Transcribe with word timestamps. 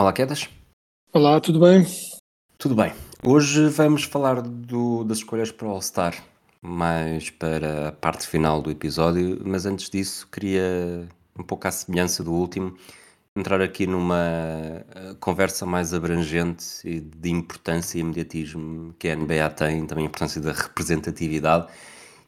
Olá, 0.00 0.14
Quedas. 0.14 0.48
Olá, 1.12 1.38
tudo 1.42 1.60
bem? 1.60 1.84
Tudo 2.56 2.74
bem. 2.74 2.90
Hoje 3.22 3.68
vamos 3.68 4.04
falar 4.04 4.40
do- 4.40 5.04
das 5.04 5.18
escolhas 5.18 5.52
para 5.52 5.68
o 5.68 5.72
All-Star, 5.72 6.24
mais 6.62 7.28
para 7.28 7.88
a 7.88 7.92
parte 7.92 8.26
final 8.26 8.62
do 8.62 8.70
episódio, 8.70 9.38
mas 9.44 9.66
antes 9.66 9.90
disso 9.90 10.26
queria, 10.32 11.06
um 11.38 11.42
pouco 11.42 11.68
à 11.68 11.70
semelhança 11.70 12.24
do 12.24 12.32
último, 12.32 12.74
entrar 13.36 13.60
aqui 13.60 13.86
numa 13.86 14.16
eh, 14.16 15.16
conversa 15.20 15.66
mais 15.66 15.92
abrangente 15.92 16.64
e 16.82 16.98
de 17.00 17.30
importância 17.30 17.98
e 17.98 18.00
imediatismo 18.00 18.94
que 18.98 19.06
a 19.06 19.14
NBA 19.14 19.50
tem, 19.50 19.84
também 19.86 20.04
a 20.04 20.08
importância 20.08 20.40
da 20.40 20.52
representatividade 20.52 21.66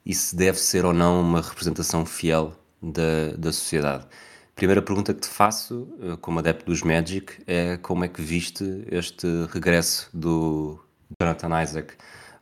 e 0.05 0.15
se 0.15 0.37
deve 0.37 0.59
ser 0.59 0.85
ou 0.85 0.93
não 0.93 1.23
uma 1.23 1.41
representação 1.41 2.05
fiel 2.05 2.53
da, 2.83 3.35
da 3.39 3.51
sociedade. 3.51 4.07
Primeira 4.55 4.83
pergunta 4.83 5.15
que 5.15 5.21
te 5.21 5.29
faço, 5.29 5.89
eh, 6.01 6.17
como 6.21 6.39
adepto 6.39 6.67
dos 6.67 6.83
Magic, 6.83 7.43
é 7.47 7.77
como 7.79 8.05
é 8.05 8.09
que 8.09 8.21
viste 8.21 8.85
este 8.91 9.27
regresso 9.51 10.11
do 10.13 10.79
Jonathan 11.21 11.63
Isaac 11.63 11.95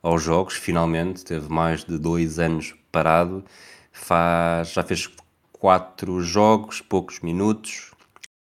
aos 0.03 0.23
jogos? 0.23 0.55
Finalmente, 0.55 1.25
teve 1.25 1.49
mais 1.49 1.85
de 1.85 1.99
dois 1.99 2.39
anos 2.39 2.75
parado, 2.91 3.45
faz, 3.93 4.73
já 4.73 4.83
fez 4.83 5.09
quatro 5.53 6.21
jogos, 6.23 6.81
poucos 6.81 7.21
minutos. 7.21 7.93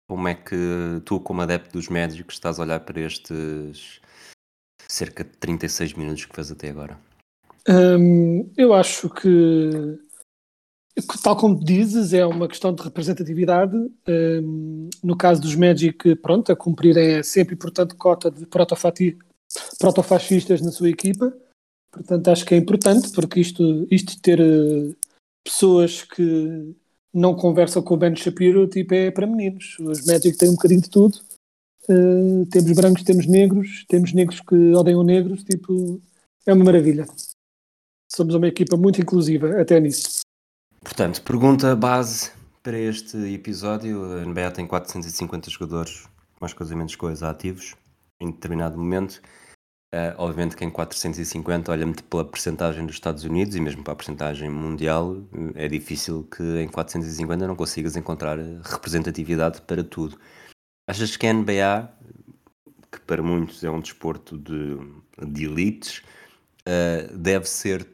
Como 0.07 0.27
é 0.27 0.35
que 0.35 1.01
tu, 1.03 1.19
como 1.19 1.41
adepto 1.41 1.73
dos 1.73 1.89
Magic, 1.89 2.31
estás 2.31 2.59
a 2.59 2.63
olhar 2.63 2.79
para 2.79 3.01
estes 3.01 3.99
cerca 4.87 5.23
de 5.23 5.31
36 5.31 5.93
minutos 5.93 6.25
que 6.25 6.33
fez 6.33 6.49
até 6.51 6.69
agora? 6.69 6.97
Hum, 7.67 8.49
eu 8.55 8.73
acho 8.73 9.09
que, 9.09 9.19
que, 9.23 10.06
tal 11.23 11.35
como 11.35 11.63
dizes, 11.63 12.13
é 12.13 12.25
uma 12.25 12.47
questão 12.47 12.73
de 12.73 12.81
representatividade. 12.81 13.75
Hum, 14.07 14.89
no 15.03 15.15
caso 15.15 15.41
dos 15.41 15.55
Magic, 15.55 16.15
pronto, 16.15 16.51
a 16.51 16.55
cumprirem 16.55 17.15
é 17.15 17.23
sempre 17.23 17.55
importante 17.55 17.95
cota 17.95 18.31
de 18.31 18.45
protofascistas 18.45 20.61
na 20.61 20.71
sua 20.71 20.89
equipa. 20.89 21.33
Portanto, 21.91 22.27
acho 22.29 22.45
que 22.45 22.53
é 22.53 22.57
importante, 22.57 23.11
porque 23.11 23.39
isto, 23.39 23.87
isto 23.89 24.15
de 24.15 24.21
ter 24.21 24.39
eh, 24.39 24.93
pessoas 25.43 26.03
que 26.03 26.75
não 27.13 27.35
conversam 27.35 27.81
com 27.81 27.95
o 27.95 27.97
Ben 27.97 28.15
Shapiro, 28.15 28.67
tipo, 28.67 28.93
é 28.93 29.09
para 29.09 29.25
meninos. 29.25 29.77
Os 29.79 30.05
Magic 30.05 30.37
têm 30.37 30.49
um 30.49 30.53
bocadinho 30.53 30.81
de 30.81 30.89
tudo. 30.89 31.19
Eh, 31.89 32.45
temos 32.51 32.71
brancos, 32.73 33.03
temos 33.03 33.25
negros, 33.25 33.85
temos 33.87 34.13
negros 34.13 34.41
que 34.41 34.55
odeiam 34.73 35.03
negros, 35.03 35.43
tipo, 35.43 35.99
é 36.45 36.53
uma 36.53 36.65
maravilha. 36.65 37.07
Somos 38.11 38.35
uma 38.35 38.47
equipa 38.47 38.77
muito 38.77 39.01
inclusiva, 39.01 39.59
até 39.59 39.79
nisso. 39.79 40.16
Portanto, 40.81 41.21
pergunta 41.21 41.75
base 41.75 42.31
para 42.63 42.77
este 42.77 43.17
episódio. 43.33 44.03
A 44.19 44.25
NBA 44.25 44.51
tem 44.51 44.67
450 44.67 45.49
jogadores, 45.49 46.07
mais 46.39 46.53
coisa 46.53 46.75
menos 46.75 46.95
coisa, 46.95 47.29
ativos 47.29 47.75
em 48.19 48.31
determinado 48.31 48.77
momento. 48.77 49.21
Uh, 49.93 50.11
obviamente 50.17 50.57
que 50.57 50.65
em 50.65 50.69
450, 50.69 51.71
olha-me 51.71 51.93
pela 52.09 52.25
percentagem 52.25 52.85
dos 52.85 52.95
Estados 52.95 53.23
Unidos 53.23 53.55
e 53.55 53.61
mesmo 53.61 53.83
para 53.83 53.93
a 53.93 53.95
percentagem 53.95 54.49
mundial, 54.49 55.15
é 55.55 55.67
difícil 55.69 56.25
que 56.25 56.43
em 56.59 56.67
450 56.67 57.47
não 57.47 57.55
consigas 57.55 57.95
encontrar 57.95 58.37
representatividade 58.63 59.61
para 59.61 59.85
tudo. 59.85 60.19
Achas 60.89 61.15
que 61.15 61.25
a 61.25 61.33
NBA, 61.33 61.89
que 62.91 62.99
para 63.01 63.23
muitos 63.23 63.63
é 63.63 63.69
um 63.69 63.79
desporto 63.79 64.37
de, 64.37 64.77
de 65.25 65.45
elites, 65.45 66.03
uh, 66.67 67.17
deve 67.17 67.47
ser 67.47 67.87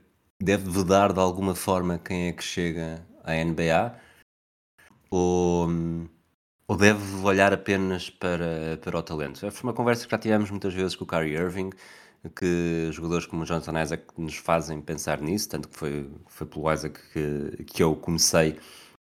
deve 0.44 0.70
vedar 0.70 1.14
de 1.14 1.20
alguma 1.20 1.56
forma 1.56 1.98
quem 1.98 2.28
é 2.28 2.34
que 2.34 2.44
chega 2.44 3.06
à 3.24 3.34
NBA 3.34 3.96
ou, 5.09 5.70
ou 6.68 6.78
deve 6.78 7.24
olhar 7.24 7.54
apenas 7.54 8.09
para, 8.09 8.78
para 8.81 8.98
o 8.98 9.04
talento? 9.04 9.40
Foi 9.40 9.64
uma 9.64 9.74
conversa 9.74 10.06
que 10.06 10.12
já 10.12 10.18
tivemos 10.18 10.52
muitas 10.52 10.74
vezes 10.74 10.96
com 10.96 11.06
o 11.06 11.08
Kyrie 11.08 11.36
Irving, 11.36 11.70
que 12.36 12.90
jogadores 12.92 13.26
como 13.26 13.44
o 13.44 13.46
Jonathan 13.46 13.81
Isaac 13.81 14.04
nos 14.18 14.36
fazem 14.36 14.81
pensar 14.81 15.22
nisso, 15.22 15.50
tanto 15.50 15.70
que 15.70 15.78
foi, 15.78 16.09
foi 16.28 16.48
pelo 16.48 16.72
Isaac 16.72 17.00
que, 17.14 17.64
que 17.64 17.84
eu 17.84 17.96
comecei 17.96 18.60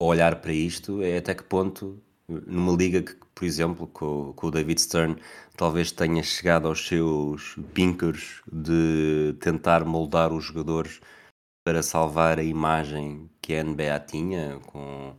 a 0.00 0.04
olhar 0.04 0.36
para 0.36 0.52
isto, 0.52 1.02
é 1.02 1.18
até 1.18 1.34
que 1.34 1.42
ponto, 1.42 2.00
numa 2.28 2.72
liga 2.76 3.02
que, 3.02 3.16
por 3.34 3.44
exemplo, 3.44 3.86
com, 3.88 4.32
com 4.34 4.46
o 4.46 4.50
David 4.50 4.80
Stern, 4.80 5.16
talvez 5.56 5.90
tenha 5.90 6.22
chegado 6.22 6.68
aos 6.68 6.86
seus 6.86 7.56
pinkers 7.74 8.42
de 8.50 9.34
tentar 9.40 9.84
moldar 9.84 10.32
os 10.32 10.44
jogadores 10.44 11.00
para 11.66 11.82
salvar 11.82 12.38
a 12.38 12.44
imagem 12.44 13.28
que 13.42 13.52
a 13.52 13.64
NBA 13.64 13.98
tinha 14.06 14.60
com 14.68 15.12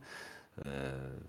uh, 0.56 1.20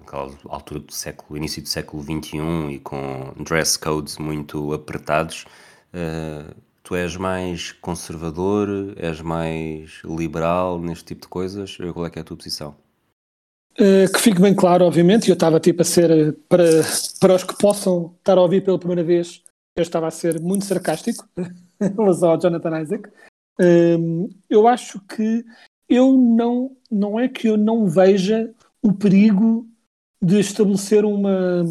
aquela 0.00 0.32
altura 0.48 0.80
do 0.80 0.90
século, 0.90 1.36
início 1.36 1.60
do 1.60 1.68
século 1.68 2.02
XXI 2.02 2.72
e 2.72 2.78
com 2.78 3.34
dress 3.44 3.78
codes 3.78 4.16
muito 4.16 4.72
apertados. 4.72 5.44
Uh, 5.92 6.54
tu 6.82 6.94
és 6.94 7.14
mais 7.14 7.72
conservador, 7.72 8.94
és 8.96 9.20
mais 9.20 10.00
liberal 10.02 10.80
neste 10.80 11.04
tipo 11.04 11.20
de 11.20 11.28
coisas? 11.28 11.76
Qual 11.92 12.06
é 12.06 12.08
que 12.08 12.18
é 12.18 12.22
a 12.22 12.24
tua 12.24 12.38
posição? 12.38 12.74
Uh, 13.78 14.10
que 14.10 14.18
fique 14.18 14.40
bem 14.40 14.54
claro, 14.54 14.86
obviamente, 14.86 15.28
eu 15.28 15.34
estava 15.34 15.60
tipo 15.60 15.82
a 15.82 15.84
ser, 15.84 16.38
para, 16.48 16.64
para 17.20 17.34
os 17.34 17.44
que 17.44 17.58
possam 17.58 18.14
estar 18.18 18.38
a 18.38 18.40
ouvir 18.40 18.64
pela 18.64 18.78
primeira 18.78 19.04
vez, 19.04 19.42
eu 19.76 19.82
estava 19.82 20.06
a 20.06 20.10
ser 20.10 20.40
muito 20.40 20.64
sarcástico 20.64 21.28
em 21.36 21.92
ao 21.98 22.40
Jonathan 22.40 22.80
Isaac. 22.80 23.10
Um, 23.60 24.28
eu 24.50 24.66
acho 24.66 25.00
que 25.06 25.44
eu 25.88 26.16
não, 26.16 26.76
não 26.90 27.18
é 27.18 27.28
que 27.28 27.48
eu 27.48 27.56
não 27.56 27.86
veja 27.86 28.52
o 28.82 28.92
perigo 28.92 29.68
de 30.20 30.40
estabelecer 30.40 31.04
uma, 31.04 31.62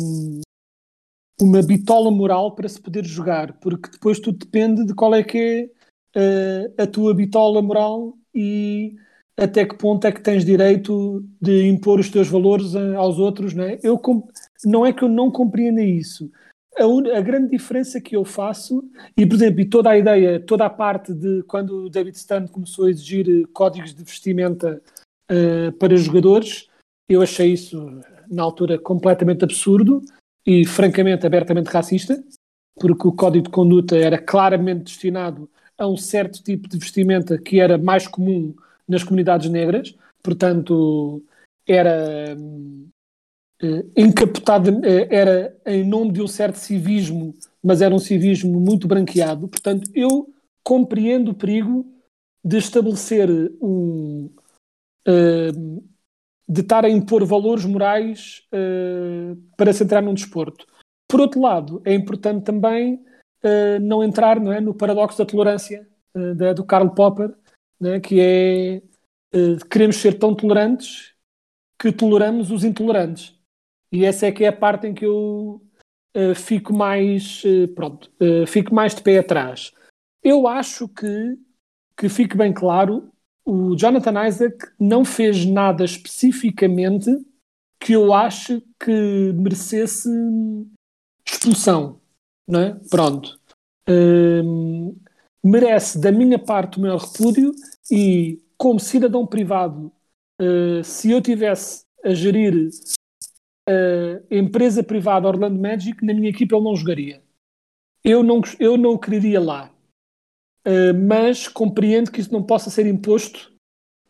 uma 1.42 1.62
bitola 1.62 2.12
moral 2.12 2.56
para 2.56 2.70
se 2.70 2.80
poder 2.80 3.06
jogar, 3.06 3.54
porque 3.60 3.90
depois 3.90 4.20
tudo 4.20 4.38
depende 4.38 4.86
de 4.86 4.94
qual 4.94 5.14
é 5.14 5.24
que 5.24 5.70
é 6.16 6.70
uh, 6.78 6.82
a 6.84 6.88
tua 6.88 7.14
bitola 7.14 7.62
moral 7.62 8.18
e 8.34 8.96
até 9.36 9.66
que 9.66 9.76
ponto 9.76 10.06
é 10.06 10.12
que 10.12 10.22
tens 10.22 10.46
direito 10.46 11.26
de 11.42 11.68
impor 11.68 12.00
os 12.00 12.10
teus 12.10 12.28
valores 12.28 12.76
aos 12.76 13.18
outros, 13.18 13.54
não 13.54 13.64
é? 13.64 13.80
Eu, 13.82 14.00
não 14.64 14.86
é 14.86 14.94
que 14.94 15.04
eu 15.04 15.10
não 15.10 15.32
compreenda 15.32 15.82
isso, 15.82 16.32
a, 16.78 17.18
a, 17.18 17.22
grande 17.22 17.50
diferença 17.50 18.02
que 18.02 18.16
eu 18.16 18.26
faço, 18.26 18.84
e 19.18 19.26
por 19.26 19.36
exemplo, 19.36 19.62
e 19.62 19.66
toda 19.66 19.90
a 19.90 19.98
ideia, 19.98 20.40
toda 20.40 20.66
a 20.66 20.70
parte 20.70 21.14
de 21.14 21.44
quando 21.44 21.86
o 21.86 21.90
David 21.90 22.18
Stern 22.18 22.48
começou 22.48 22.86
a 22.86 22.90
exigir 22.90 23.48
códigos 23.54 23.94
de 23.94 24.04
vestimenta 24.04 24.82
uh, 25.32 25.72
para 25.74 25.96
jogadores, 25.96 26.68
eu 27.08 27.22
achei 27.22 27.54
isso 27.54 28.02
na 28.30 28.44
altura 28.44 28.80
completamente 28.80 29.44
absurdo 29.44 30.02
e 30.46 30.66
francamente 30.66 31.26
abertamente 31.26 31.68
racista, 31.68 32.24
porque 32.80 33.08
o 33.08 33.12
código 33.12 33.46
de 33.46 33.52
conduta 33.52 33.96
era 33.96 34.18
claramente 34.18 34.86
destinado 34.86 35.50
a 35.78 35.88
um 35.88 35.98
certo 35.98 36.42
tipo 36.42 36.68
de 36.68 36.78
vestimenta 36.78 37.38
que 37.38 37.60
era 37.60 37.78
mais 37.78 38.08
comum 38.08 38.56
nas 38.88 39.04
comunidades 39.04 39.50
negras, 39.50 39.96
portanto 40.22 41.24
era 41.68 42.36
Uh, 42.36 42.93
encapotado, 43.96 44.72
uh, 44.72 45.08
era 45.10 45.56
em 45.66 45.84
nome 45.84 46.12
de 46.12 46.22
um 46.22 46.28
certo 46.28 46.56
civismo, 46.56 47.34
mas 47.64 47.82
era 47.82 47.94
um 47.94 48.00
civismo 48.00 48.60
muito 48.60 48.88
branqueado. 48.88 49.48
Portanto, 49.48 49.90
eu 49.94 50.28
compreendo 50.64 51.32
o 51.32 51.36
perigo 51.36 51.86
de 52.44 52.58
estabelecer 52.58 53.30
um. 53.62 54.30
Uh, 55.08 55.84
de 56.48 56.62
estar 56.62 56.84
a 56.84 56.90
impor 56.90 57.24
valores 57.26 57.64
morais 57.64 58.46
para 59.56 59.72
se 59.72 59.82
entrar 59.82 60.02
num 60.02 60.14
desporto. 60.14 60.68
Por 61.10 61.22
outro 61.22 61.42
lado, 61.42 61.82
é 61.86 61.94
importante 61.94 62.44
também 62.44 63.02
não 63.82 64.04
entrar 64.04 64.42
não 64.42 64.52
é, 64.52 64.60
no 64.60 64.74
paradoxo 64.74 65.18
da 65.18 65.26
tolerância 65.26 65.88
do 66.54 66.66
Karl 66.66 66.90
Popper, 66.90 67.34
né, 67.80 68.02
que 68.02 68.20
é 68.20 68.82
queremos 69.70 69.96
ser 69.96 70.20
tão 70.20 70.36
tolerantes 70.36 71.14
que 71.80 71.92
toleramos 71.92 72.52
os 72.52 72.66
intolerantes. 72.66 73.34
E 73.94 74.04
essa 74.04 74.26
é 74.26 74.32
que 74.32 74.44
é 74.44 74.48
a 74.48 74.54
parte 74.54 74.88
em 74.88 74.94
que 74.94 75.06
eu 75.06 75.62
uh, 76.18 76.36
fico 76.36 76.74
mais, 76.74 77.44
uh, 77.44 77.68
pronto, 77.76 78.12
uh, 78.20 78.48
fico 78.48 78.74
mais 78.74 78.96
de 78.96 79.04
pé 79.04 79.20
atrás. 79.20 79.72
Eu 80.24 80.48
acho 80.48 80.90
que 80.90 81.38
que 81.98 82.10
fique 82.10 82.36
bem 82.36 82.52
claro, 82.52 83.12
o 83.46 83.76
Jonathan 83.76 84.28
Isaac 84.28 84.58
não 84.80 85.04
fez 85.04 85.46
nada 85.46 85.84
especificamente 85.84 87.10
que 87.80 87.94
eu 87.94 88.14
ache 88.14 88.64
que 88.80 89.32
merecesse 89.34 90.10
expulsão, 91.26 92.00
não 92.48 92.60
é? 92.60 92.80
Pronto. 92.90 93.40
Hum, 93.88 94.98
merece 95.44 96.00
da 96.00 96.12
minha 96.12 96.40
parte 96.40 96.78
o 96.78 96.82
maior 96.82 97.00
repúdio 97.00 97.54
e 97.92 98.42
como 98.58 98.80
cidadão 98.80 99.28
privado, 99.28 99.92
uh, 100.42 100.84
se 100.84 101.12
eu 101.12 101.22
tivesse 101.22 101.84
a 102.04 102.14
gerir 102.14 102.70
a 103.68 104.36
empresa 104.36 104.84
privada 104.84 105.28
Orlando 105.28 105.60
Magic, 105.60 106.04
na 106.06 106.14
minha 106.14 106.30
equipa 106.30 106.56
ele 106.56 106.66
não 106.66 106.76
jogaria. 106.76 107.24
Eu 108.04 108.22
não, 108.22 108.42
eu 108.60 108.78
não 108.78 108.92
o 108.92 109.00
quereria 109.00 109.40
lá. 109.40 109.74
Uh, 110.66 110.94
mas 111.08 111.48
compreendo 111.48 112.10
que 112.10 112.22
isso 112.22 112.32
não 112.32 112.42
possa 112.42 112.70
ser 112.70 112.86
imposto 112.86 113.54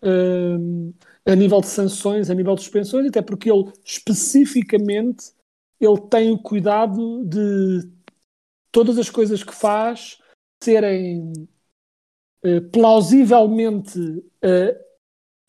uh, 0.04 0.94
a 1.26 1.36
nível 1.36 1.62
de 1.62 1.68
sanções, 1.68 2.30
a 2.30 2.34
nível 2.36 2.56
de 2.56 2.62
suspensões, 2.62 3.08
até 3.08 3.22
porque 3.22 3.52
ele 3.52 3.72
especificamente 3.84 5.32
ele 5.80 6.00
tem 6.10 6.32
o 6.32 6.38
cuidado 6.38 7.26
de 7.26 7.90
todas 8.72 8.98
as 8.98 9.10
coisas 9.10 9.44
que 9.44 9.54
faz 9.54 10.20
serem 10.64 11.34
uh, 12.46 12.62
plausivelmente 12.72 14.00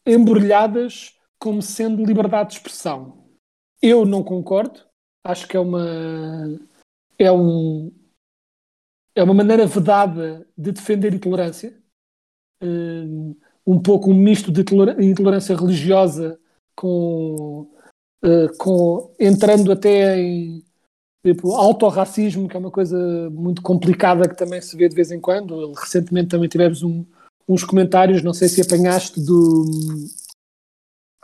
embrulhadas 0.06 1.18
como 1.38 1.60
sendo 1.60 2.04
liberdade 2.04 2.50
de 2.50 2.56
expressão. 2.56 3.23
Eu 3.86 4.06
não 4.06 4.24
concordo, 4.24 4.80
acho 5.22 5.46
que 5.46 5.58
é 5.58 5.60
uma 5.60 6.58
é 7.18 7.30
um 7.30 7.92
é 9.14 9.22
uma 9.22 9.34
maneira 9.34 9.66
vedada 9.66 10.48
de 10.56 10.72
defender 10.72 11.12
intolerância, 11.12 11.76
um, 12.62 13.36
um 13.66 13.78
pouco 13.78 14.10
um 14.10 14.14
misto 14.14 14.50
de 14.50 14.62
intolerância 14.62 15.54
religiosa 15.54 16.40
com, 16.74 17.70
uh, 18.24 18.56
com 18.56 19.14
entrando 19.20 19.70
até 19.70 20.18
em 20.18 20.64
tipo, 21.22 21.54
autorracismo, 21.54 22.48
que 22.48 22.56
é 22.56 22.58
uma 22.58 22.70
coisa 22.70 23.28
muito 23.28 23.60
complicada 23.60 24.26
que 24.26 24.34
também 24.34 24.62
se 24.62 24.74
vê 24.78 24.88
de 24.88 24.96
vez 24.96 25.12
em 25.12 25.20
quando. 25.20 25.74
Recentemente 25.74 26.28
também 26.28 26.48
tivemos 26.48 26.82
um, 26.82 27.04
uns 27.46 27.62
comentários, 27.62 28.22
não 28.22 28.32
sei 28.32 28.48
se 28.48 28.62
apanhaste, 28.62 29.20
do, 29.20 29.66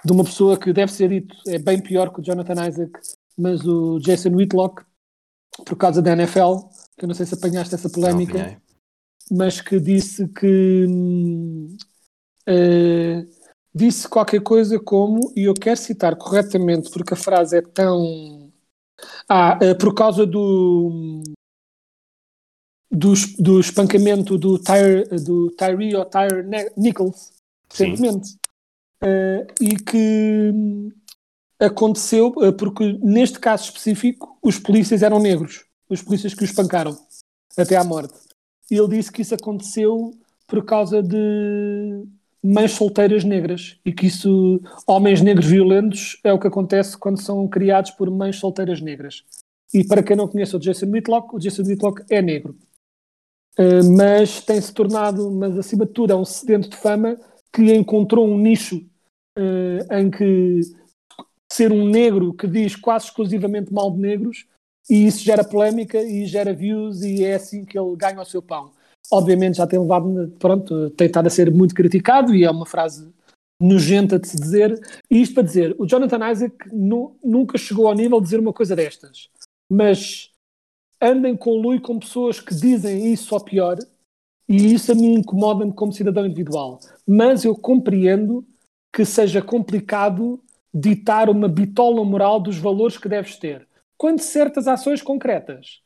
de 0.05 0.13
uma 0.13 0.25
pessoa 0.25 0.59
que 0.59 0.73
deve 0.73 0.93
ser 0.93 1.09
dito, 1.09 1.37
é 1.47 1.59
bem 1.59 1.81
pior 1.81 2.13
que 2.13 2.21
o 2.21 2.23
Jonathan 2.23 2.67
Isaac, 2.69 2.93
mas 3.37 3.67
o 3.67 3.99
Jason 4.01 4.31
Whitlock, 4.31 4.85
por 5.65 5.77
causa 5.77 6.01
da 6.01 6.13
NFL, 6.13 6.57
que 6.97 7.05
eu 7.05 7.09
não 7.09 7.15
sei 7.15 7.27
se 7.27 7.35
apanhaste 7.35 7.75
essa 7.75 7.91
polémica, 7.91 8.61
mas 9.31 9.61
que 9.61 9.79
disse 9.79 10.27
que 10.29 10.87
uh, 12.49 13.31
disse 13.75 14.09
qualquer 14.09 14.43
coisa 14.43 14.79
como, 14.79 15.33
e 15.37 15.45
eu 15.45 15.55
quero 15.55 15.79
citar 15.79 16.17
corretamente 16.17 16.91
porque 16.91 17.15
a 17.15 17.17
frase 17.17 17.59
é 17.59 17.63
tão. 17.63 18.51
Ah, 19.29 19.59
uh, 19.63 19.79
por 19.79 19.95
causa 19.95 20.27
do. 20.27 21.23
Do, 22.93 23.13
do 23.39 23.61
espancamento 23.61 24.37
do, 24.37 24.59
Tyre, 24.59 25.05
do 25.25 25.49
Tyree 25.53 25.95
ou 25.95 26.05
Tyre 26.05 26.45
Nichols 26.77 27.31
recentemente 27.71 28.40
e 29.61 29.77
que 29.77 30.53
aconteceu 31.59 32.33
porque 32.59 32.99
neste 33.03 33.39
caso 33.39 33.65
específico 33.65 34.39
os 34.43 34.59
polícias 34.59 35.03
eram 35.03 35.19
negros 35.19 35.65
os 35.91 36.01
polícias 36.01 36.33
que 36.33 36.43
o 36.43 36.45
espancaram 36.45 36.97
até 37.59 37.77
à 37.77 37.83
morte. 37.83 38.15
E 38.71 38.77
ele 38.77 38.97
disse 38.97 39.11
que 39.11 39.23
isso 39.23 39.35
aconteceu 39.35 40.13
por 40.47 40.65
causa 40.65 41.03
de 41.03 42.05
mães 42.43 42.71
solteiras 42.71 43.25
negras 43.25 43.79
e 43.85 43.93
que 43.93 44.07
isso, 44.07 44.61
homens 44.87 45.21
negros 45.21 45.47
violentos, 45.47 46.19
é 46.23 46.33
o 46.33 46.39
que 46.39 46.47
acontece 46.47 46.97
quando 46.97 47.21
são 47.21 47.47
criados 47.49 47.91
por 47.91 48.09
mães 48.11 48.37
solteiras 48.37 48.81
negras. 48.81 49.25
E 49.75 49.85
para 49.85 50.03
quem 50.03 50.17
não 50.17 50.29
conhece 50.29 50.57
o 50.57 50.61
Jason 50.61 50.87
Whitlock, 50.87 51.35
o 51.35 51.39
Jason 51.39 51.63
Whitlock 51.63 52.03
é 52.09 52.23
negro. 52.23 52.57
Uh, 53.59 53.97
mas 53.97 54.41
tem-se 54.41 54.73
tornado, 54.73 55.31
mas 55.31 55.59
acima 55.59 55.85
de 55.85 55.93
tudo, 55.93 56.13
é 56.13 56.17
um 56.17 56.25
sedento 56.25 56.71
de 56.71 56.77
fama 56.77 57.19
que 57.53 57.75
encontrou 57.75 58.27
um 58.27 58.39
nicho 58.39 58.85
uh, 59.39 59.95
em 59.95 60.11
que 60.11 60.61
ser 61.53 61.73
um 61.73 61.89
negro 61.89 62.33
que 62.33 62.47
diz 62.47 62.77
quase 62.77 63.07
exclusivamente 63.07 63.73
mal 63.73 63.91
de 63.91 63.99
negros 63.99 64.47
e 64.89 65.07
isso 65.07 65.25
gera 65.25 65.45
polémica 65.45 66.03
e 66.03 66.27
gera 66.27 66.53
views 66.53 67.03
e 67.03 67.25
é 67.25 67.35
assim 67.35 67.65
que 67.65 67.79
ele 67.79 67.97
ganha 67.97 68.21
o 68.21 68.25
seu 68.25 68.43
pão. 68.43 68.73
Obviamente 69.11 69.57
já 69.57 69.67
tem 69.67 69.79
levado, 69.79 70.33
pronto, 70.39 70.91
tem 70.91 71.07
estado 71.07 71.27
a 71.27 71.31
ser 71.31 71.51
muito 71.51 71.75
criticado 71.75 72.35
e 72.35 72.45
é 72.45 72.51
uma 72.51 72.67
frase 72.67 73.13
nojenta 73.61 74.19
de 74.19 74.29
se 74.29 74.37
dizer. 74.37 74.81
E 75.11 75.21
isto 75.21 75.35
para 75.35 75.43
dizer, 75.43 75.75
o 75.79 75.87
Jonathan 75.87 76.31
Isaac 76.31 76.57
nu, 76.73 77.17
nunca 77.23 77.59
chegou 77.59 77.89
ao 77.89 77.95
nível 77.95 78.19
de 78.19 78.25
dizer 78.25 78.41
uma 78.41 78.53
coisa 78.53 78.75
destas, 78.75 79.29
mas 79.71 80.31
andem 81.01 81.37
com 81.37 81.61
Lui 81.61 81.81
com 81.81 81.99
pessoas 81.99 82.41
que 82.41 82.55
dizem 82.55 83.13
isso 83.13 83.35
ou 83.35 83.41
pior 83.41 83.79
e 84.49 84.75
isso 84.75 84.91
a 84.91 84.95
mim 84.95 85.15
incomoda-me 85.15 85.73
como 85.73 85.93
cidadão 85.93 86.27
individual. 86.27 86.81
Mas 87.07 87.45
eu 87.45 87.55
compreendo 87.55 88.45
que 88.93 89.05
seja 89.05 89.41
complicado 89.41 90.43
ditar 90.73 91.29
uma 91.29 91.49
bitola 91.49 92.05
moral 92.05 92.41
dos 92.41 92.59
valores 92.59 92.97
que 92.97 93.09
deves 93.09 93.37
ter 93.37 93.69
quando 94.01 94.21
certas 94.21 94.67
ações 94.67 95.03
concretas 95.03 95.83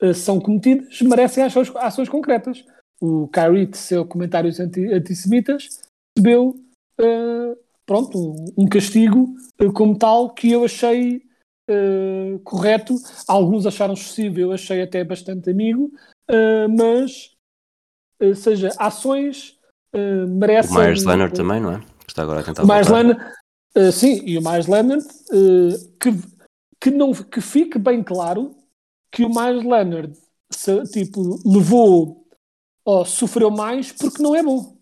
uh, 0.00 0.14
são 0.14 0.38
cometidas, 0.40 1.02
merecem 1.02 1.42
ações, 1.42 1.74
ações 1.74 2.08
concretas. 2.08 2.64
O 3.00 3.26
Kyrie, 3.26 3.66
de 3.66 3.76
seu 3.76 4.06
comentários 4.06 4.60
anti, 4.60 4.84
antissemitas, 4.92 5.82
recebeu 6.16 6.54
uh, 7.00 7.58
pronto, 7.84 8.16
um, 8.16 8.64
um 8.64 8.68
castigo 8.68 9.34
uh, 9.60 9.72
como 9.72 9.98
tal 9.98 10.32
que 10.32 10.52
eu 10.52 10.64
achei 10.64 11.28
correto. 12.42 12.96
Alguns 13.28 13.64
acharam 13.64 13.94
excessivo, 13.94 14.40
eu 14.40 14.50
achei 14.50 14.82
até 14.82 15.04
bastante 15.04 15.48
amigo, 15.48 15.88
mas, 16.76 17.30
seja, 18.34 18.70
ações 18.76 19.56
merecem... 20.30 20.76
O 20.76 20.80
Myers 20.80 21.04
Leonard 21.04 21.32
também, 21.32 21.60
não 21.60 21.74
é? 21.74 21.80
Está 22.10 22.22
agora 22.22 22.40
a 22.40 22.42
tentar 22.42 22.64
o 22.64 22.66
Myers 22.66 22.88
Leonard, 22.88 23.20
sim, 23.92 24.22
e 24.26 24.36
o 24.36 24.42
Myers 24.42 24.66
Leonard, 24.66 25.04
que 26.00 26.10
que, 26.80 26.90
não, 26.90 27.12
que 27.12 27.40
fique 27.40 27.78
bem 27.78 28.02
claro 28.02 28.56
que 29.12 29.24
o 29.24 29.28
Miles 29.28 29.64
Leonard 29.64 30.16
se, 30.50 30.82
tipo, 30.84 31.38
levou 31.44 32.26
ou 32.84 33.04
sofreu 33.04 33.50
mais 33.50 33.92
porque 33.92 34.22
não 34.22 34.34
é 34.34 34.42
bom. 34.42 34.76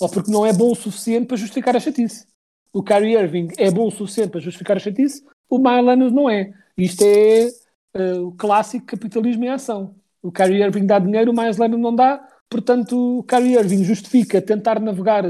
Ou 0.00 0.08
porque 0.10 0.30
não 0.30 0.44
é 0.44 0.52
bom 0.52 0.72
o 0.72 0.74
suficiente 0.74 1.26
para 1.26 1.36
justificar 1.36 1.76
a 1.76 1.80
chatice. 1.80 2.26
O 2.72 2.82
Kyrie 2.82 3.16
Irving 3.16 3.48
é 3.56 3.70
bom 3.70 3.86
o 3.86 3.90
suficiente 3.90 4.30
para 4.30 4.40
justificar 4.40 4.76
a 4.76 4.80
chatice, 4.80 5.24
o 5.48 5.58
Miles 5.58 5.86
Leonard 5.86 6.14
não 6.14 6.28
é. 6.28 6.52
Isto 6.76 7.02
é 7.02 7.48
uh, 7.96 8.26
o 8.26 8.32
clássico 8.32 8.84
capitalismo 8.84 9.44
em 9.44 9.48
ação. 9.48 9.94
O 10.20 10.32
Kyrie 10.32 10.62
Irving 10.62 10.84
dá 10.84 10.98
dinheiro, 10.98 11.30
o 11.30 11.34
Miles 11.34 11.56
Leonard 11.56 11.80
não 11.80 11.94
dá, 11.94 12.28
portanto 12.50 13.20
o 13.20 13.22
Kyrie 13.22 13.54
Irving 13.54 13.84
justifica 13.84 14.42
tentar 14.42 14.80
navegar 14.80 15.24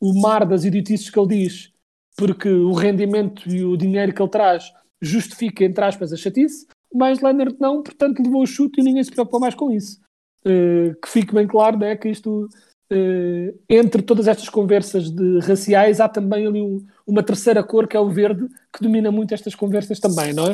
o 0.00 0.12
mar 0.20 0.46
das 0.46 0.64
idiotices 0.64 1.10
que 1.10 1.18
ele 1.18 1.28
diz 1.28 1.72
porque 2.16 2.48
o 2.48 2.72
rendimento 2.72 3.48
e 3.48 3.62
o 3.62 3.76
dinheiro 3.76 4.12
que 4.12 4.22
ele 4.22 4.30
traz 4.30 4.72
justifica, 5.00 5.64
entre 5.64 5.84
aspas, 5.84 6.12
a 6.12 6.16
chatice, 6.16 6.66
mas 6.92 7.20
Leonard 7.20 7.56
não, 7.60 7.82
portanto 7.82 8.22
levou 8.22 8.42
o 8.42 8.46
chute 8.46 8.80
e 8.80 8.84
ninguém 8.84 9.04
se 9.04 9.10
preocupou 9.10 9.38
mais 9.38 9.54
com 9.54 9.70
isso. 9.70 10.00
Uh, 10.44 10.94
que 11.02 11.08
fique 11.08 11.34
bem 11.34 11.46
claro 11.46 11.76
né, 11.76 11.96
que 11.96 12.08
isto, 12.08 12.48
uh, 12.90 13.58
entre 13.68 14.00
todas 14.00 14.26
estas 14.26 14.48
conversas 14.48 15.10
de 15.10 15.40
raciais, 15.40 16.00
há 16.00 16.08
também 16.08 16.46
ali 16.46 16.62
um, 16.62 16.86
uma 17.06 17.22
terceira 17.22 17.62
cor, 17.62 17.86
que 17.86 17.96
é 17.96 18.00
o 18.00 18.08
verde, 18.08 18.48
que 18.72 18.82
domina 18.82 19.10
muito 19.10 19.34
estas 19.34 19.54
conversas 19.54 20.00
também, 20.00 20.32
não 20.32 20.46
é? 20.46 20.52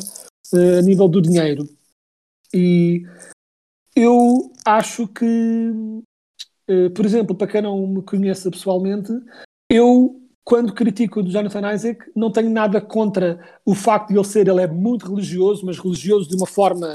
Uh, 0.52 0.78
a 0.78 0.82
nível 0.82 1.08
do 1.08 1.22
dinheiro. 1.22 1.68
E 2.52 3.04
eu 3.94 4.50
acho 4.64 5.06
que, 5.06 5.24
por 6.94 7.04
exemplo, 7.04 7.34
para 7.34 7.46
quem 7.46 7.62
não 7.62 7.86
me 7.86 8.02
conheça 8.02 8.50
pessoalmente, 8.50 9.12
eu 9.70 10.18
quando 10.44 10.74
critico 10.74 11.20
o 11.20 11.28
Jonathan 11.28 11.72
Isaac, 11.72 12.10
não 12.16 12.30
tenho 12.30 12.50
nada 12.50 12.80
contra 12.80 13.40
o 13.64 13.74
facto 13.74 14.08
de 14.08 14.16
ele 14.16 14.24
ser, 14.24 14.48
ele 14.48 14.60
é 14.60 14.66
muito 14.66 15.08
religioso, 15.08 15.64
mas 15.64 15.78
religioso 15.78 16.28
de 16.28 16.34
uma 16.36 16.46
forma 16.46 16.92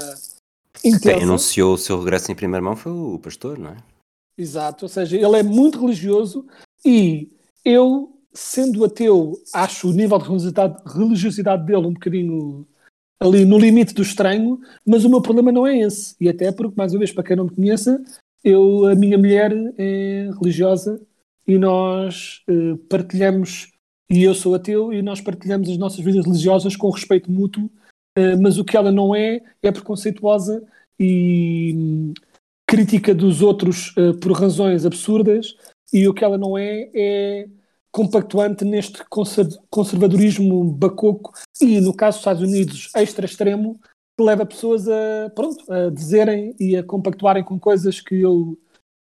intensa. 0.84 1.14
Quem 1.14 1.22
anunciou 1.22 1.74
o 1.74 1.78
seu 1.78 1.98
regresso 1.98 2.30
em 2.30 2.34
primeira 2.34 2.62
mão 2.62 2.76
foi 2.76 2.92
o 2.92 3.18
pastor, 3.18 3.58
não 3.58 3.70
é? 3.70 3.76
Exato, 4.36 4.84
ou 4.84 4.88
seja, 4.88 5.16
ele 5.16 5.36
é 5.36 5.42
muito 5.42 5.80
religioso 5.80 6.46
e 6.84 7.32
eu, 7.64 8.16
sendo 8.32 8.84
ateu, 8.84 9.40
acho 9.52 9.88
o 9.88 9.92
nível 9.92 10.18
de 10.18 10.24
religiosidade, 10.24 10.82
religiosidade 10.86 11.66
dele 11.66 11.86
um 11.86 11.94
bocadinho 11.94 12.66
ali 13.20 13.44
no 13.44 13.58
limite 13.58 13.94
do 13.94 14.02
estranho, 14.02 14.60
mas 14.86 15.04
o 15.04 15.10
meu 15.10 15.20
problema 15.20 15.50
não 15.50 15.66
é 15.66 15.78
esse. 15.78 16.14
E 16.20 16.28
até 16.28 16.52
porque, 16.52 16.76
mais 16.76 16.92
uma 16.92 17.00
vez, 17.00 17.10
para 17.10 17.24
quem 17.24 17.36
não 17.36 17.44
me 17.44 17.50
conheça, 17.50 18.00
eu, 18.42 18.86
a 18.86 18.94
minha 18.94 19.18
mulher 19.18 19.52
é 19.76 20.30
religiosa 20.38 21.00
e 21.46 21.58
nós 21.58 22.42
uh, 22.48 22.76
partilhamos, 22.88 23.70
e 24.10 24.22
eu 24.22 24.34
sou 24.34 24.54
ateu, 24.54 24.92
e 24.92 25.00
nós 25.02 25.20
partilhamos 25.20 25.68
as 25.70 25.78
nossas 25.78 26.00
vidas 26.00 26.24
religiosas 26.24 26.76
com 26.76 26.90
respeito 26.90 27.30
mútuo, 27.30 27.64
uh, 28.18 28.40
mas 28.40 28.58
o 28.58 28.64
que 28.64 28.76
ela 28.76 28.92
não 28.92 29.14
é, 29.14 29.40
é 29.62 29.72
preconceituosa 29.72 30.62
e 30.98 31.72
um, 31.74 32.12
crítica 32.66 33.14
dos 33.14 33.40
outros 33.40 33.94
uh, 33.96 34.18
por 34.20 34.32
razões 34.32 34.84
absurdas 34.84 35.56
e 35.92 36.06
o 36.06 36.12
que 36.12 36.24
ela 36.24 36.36
não 36.36 36.58
é 36.58 36.90
é 36.94 37.48
compactuante 37.90 38.64
neste 38.64 39.02
conservadorismo 39.70 40.62
bacoco 40.72 41.32
e, 41.60 41.80
no 41.80 41.94
caso 41.94 42.18
dos 42.18 42.20
Estados 42.20 42.42
Unidos, 42.42 42.90
extra-extremo, 42.94 43.80
que 44.18 44.24
leva 44.24 44.44
pessoas 44.44 44.88
a, 44.88 45.30
pronto, 45.32 45.72
a 45.72 45.90
dizerem 45.90 46.52
e 46.58 46.76
a 46.76 46.82
compactuarem 46.82 47.44
com 47.44 47.56
coisas 47.56 48.00
que 48.00 48.20
eu 48.20 48.58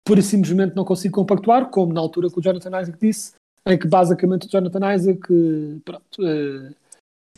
pura 0.03 0.19
e 0.19 0.23
simplesmente 0.23 0.75
não 0.75 0.83
consigo 0.83 1.13
compactuar, 1.13 1.69
como 1.69 1.93
na 1.93 2.01
altura 2.01 2.31
que 2.31 2.39
o 2.39 2.41
Jonathan 2.41 2.81
Isaac 2.81 2.97
disse, 2.99 3.33
em 3.63 3.77
que 3.77 3.87
basicamente 3.87 4.47
o 4.47 4.49
Jonathan 4.49 4.93
Isaac, 4.95 5.21
pronto, 5.85 6.19
uh, 6.19 6.75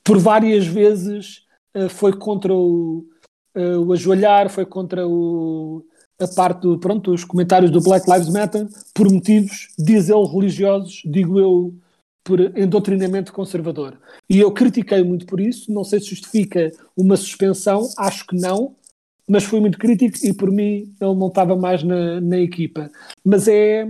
por 0.05 0.17
várias 0.17 0.65
vezes 0.65 1.43
uh, 1.75 1.89
foi 1.89 2.13
contra 2.13 2.53
o, 2.53 3.05
o 3.53 3.91
ajoelhar, 3.91 4.49
foi 4.49 4.65
contra 4.65 5.05
o, 5.05 5.85
a 6.19 6.27
parte 6.29 6.65
pronto, 6.77 7.11
os 7.11 7.25
comentários 7.25 7.69
do 7.69 7.81
Black 7.81 8.09
Lives 8.09 8.29
Matter, 8.29 8.67
por 8.93 9.11
motivos, 9.11 9.67
diz 9.77 10.09
ele, 10.09 10.25
religiosos, 10.25 11.01
digo 11.05 11.39
eu, 11.39 11.73
por 12.25 12.41
endoctrinamento 12.57 13.31
conservador. 13.31 13.97
E 14.27 14.39
eu 14.39 14.51
critiquei 14.51 15.03
muito 15.03 15.27
por 15.27 15.39
isso, 15.39 15.71
não 15.71 15.83
sei 15.83 15.99
se 15.99 16.07
justifica 16.07 16.71
uma 16.97 17.15
suspensão, 17.15 17.87
acho 17.99 18.25
que 18.25 18.35
não, 18.35 18.75
mas 19.27 19.43
fui 19.43 19.59
muito 19.59 19.77
crítico 19.77 20.17
e 20.23 20.33
por 20.33 20.51
mim 20.51 20.91
ele 20.99 21.15
não 21.15 21.27
estava 21.27 21.55
mais 21.55 21.83
na, 21.83 22.19
na 22.19 22.39
equipa. 22.39 22.89
Mas 23.23 23.47
é. 23.47 23.87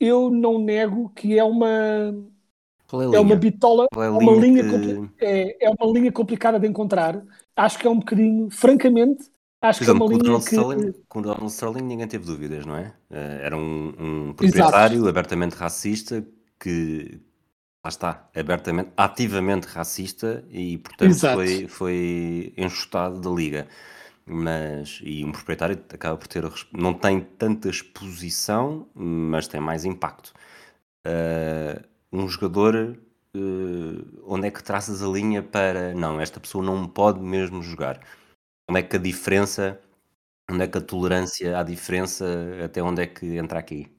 Eu 0.00 0.28
não 0.28 0.58
nego 0.58 1.10
que 1.10 1.38
é 1.38 1.44
uma. 1.44 1.68
É, 1.68 3.16
é, 3.16 3.20
uma 3.20 3.36
bitola, 3.36 3.86
é 3.94 4.08
uma 4.08 4.32
linha 4.32 4.62
que... 4.62 5.24
é, 5.24 5.66
é 5.66 5.70
uma 5.70 5.92
linha 5.92 6.12
complicada 6.12 6.58
de 6.58 6.66
encontrar. 6.66 7.22
Acho 7.56 7.78
que 7.78 7.86
é 7.86 7.90
um 7.90 7.98
bocadinho, 7.98 8.50
francamente, 8.50 9.24
acho 9.62 9.84
que 9.84 9.88
é 9.88 9.92
uma 9.92 10.06
linha 10.06 10.38
que... 10.40 10.54
Sterling, 10.54 10.94
com 11.08 11.20
o 11.20 11.22
Donald 11.22 11.46
Sterling 11.46 11.82
ninguém 11.82 12.06
teve 12.06 12.26
dúvidas, 12.26 12.66
não 12.66 12.76
é? 12.76 12.92
Eh, 13.10 13.40
era 13.42 13.56
um, 13.56 13.94
um 13.98 14.32
proprietário 14.34 14.96
Exato. 14.96 15.08
abertamente 15.08 15.54
racista 15.54 16.26
que, 16.58 17.20
lá 17.84 17.88
está, 17.88 18.28
abertamente, 18.34 18.90
ativamente 18.96 19.66
racista 19.66 20.44
e, 20.50 20.78
portanto, 20.78 21.18
foi, 21.34 21.68
foi 21.68 22.54
enxutado 22.56 23.20
da 23.20 23.30
liga 23.30 23.68
mas 24.26 25.00
e 25.02 25.24
um 25.24 25.32
proprietário 25.32 25.78
acaba 25.92 26.16
por 26.16 26.26
ter 26.26 26.44
não 26.72 26.94
tem 26.94 27.20
tanta 27.20 27.68
exposição, 27.68 28.88
mas 28.94 29.46
tem 29.46 29.60
mais 29.60 29.84
impacto. 29.84 30.32
Uh, 31.06 31.82
um 32.12 32.28
jogador, 32.28 32.96
uh, 33.36 34.22
onde 34.26 34.46
é 34.48 34.50
que 34.50 34.62
traças 34.62 35.02
a 35.02 35.08
linha 35.08 35.42
para 35.42 35.94
não, 35.94 36.20
esta 36.20 36.40
pessoa 36.40 36.64
não 36.64 36.88
pode 36.88 37.20
mesmo 37.20 37.62
jogar? 37.62 38.00
Onde 38.68 38.80
é 38.80 38.82
que 38.82 38.96
a 38.96 38.98
diferença, 38.98 39.78
onde 40.50 40.64
é 40.64 40.68
que 40.68 40.78
a 40.78 40.80
tolerância 40.80 41.58
à 41.58 41.62
diferença, 41.62 42.24
até 42.64 42.82
onde 42.82 43.02
é 43.02 43.06
que 43.06 43.36
entra 43.36 43.58
aqui? 43.58 43.90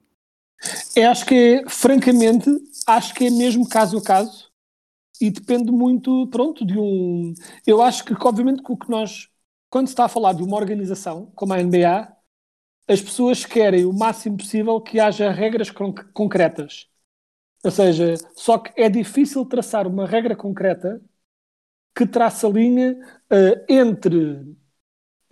É, 0.96 1.04
acho 1.06 1.24
que, 1.26 1.64
francamente, 1.68 2.50
acho 2.86 3.14
que 3.14 3.26
é 3.26 3.30
mesmo 3.30 3.68
caso 3.68 3.98
a 3.98 4.02
caso 4.02 4.50
e 5.20 5.30
depende 5.30 5.72
muito, 5.72 6.28
pronto, 6.28 6.66
de 6.66 6.78
um. 6.78 7.34
Eu 7.66 7.82
acho 7.82 8.04
que, 8.04 8.14
obviamente, 8.26 8.62
que 8.62 8.72
o 8.72 8.76
que 8.76 8.90
nós 8.90 9.28
quando 9.70 9.88
se 9.88 9.92
está 9.94 10.06
a 10.06 10.08
falar 10.08 10.32
de 10.34 10.42
uma 10.42 10.56
organização 10.56 11.32
como 11.34 11.52
a 11.54 11.60
NBA, 11.60 12.08
as 12.88 13.00
pessoas 13.02 13.44
querem 13.46 13.84
o 13.86 13.92
máximo 13.92 14.36
possível 14.38 14.80
que 14.80 15.00
haja 15.00 15.30
regras 15.32 15.70
concretas. 16.14 16.88
Ou 17.64 17.70
seja, 17.72 18.14
só 18.36 18.58
que 18.58 18.72
é 18.80 18.88
difícil 18.90 19.44
traçar 19.46 19.86
uma 19.88 20.06
regra 20.06 20.36
concreta 20.36 21.00
que 21.94 22.06
traça 22.06 22.46
a 22.46 22.50
linha 22.50 22.92
uh, 23.32 23.64
entre 23.72 24.56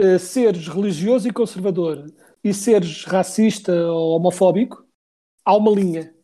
uh, 0.01 0.19
seres 0.19 0.69
religioso 0.69 1.29
e 1.29 1.33
conservador 1.33 2.07
e 2.43 2.53
seres 2.55 3.05
racista 3.05 3.73
ou 3.91 4.17
homofóbico. 4.17 4.84
Há 5.45 5.57
uma 5.57 5.71
linha. 5.71 6.15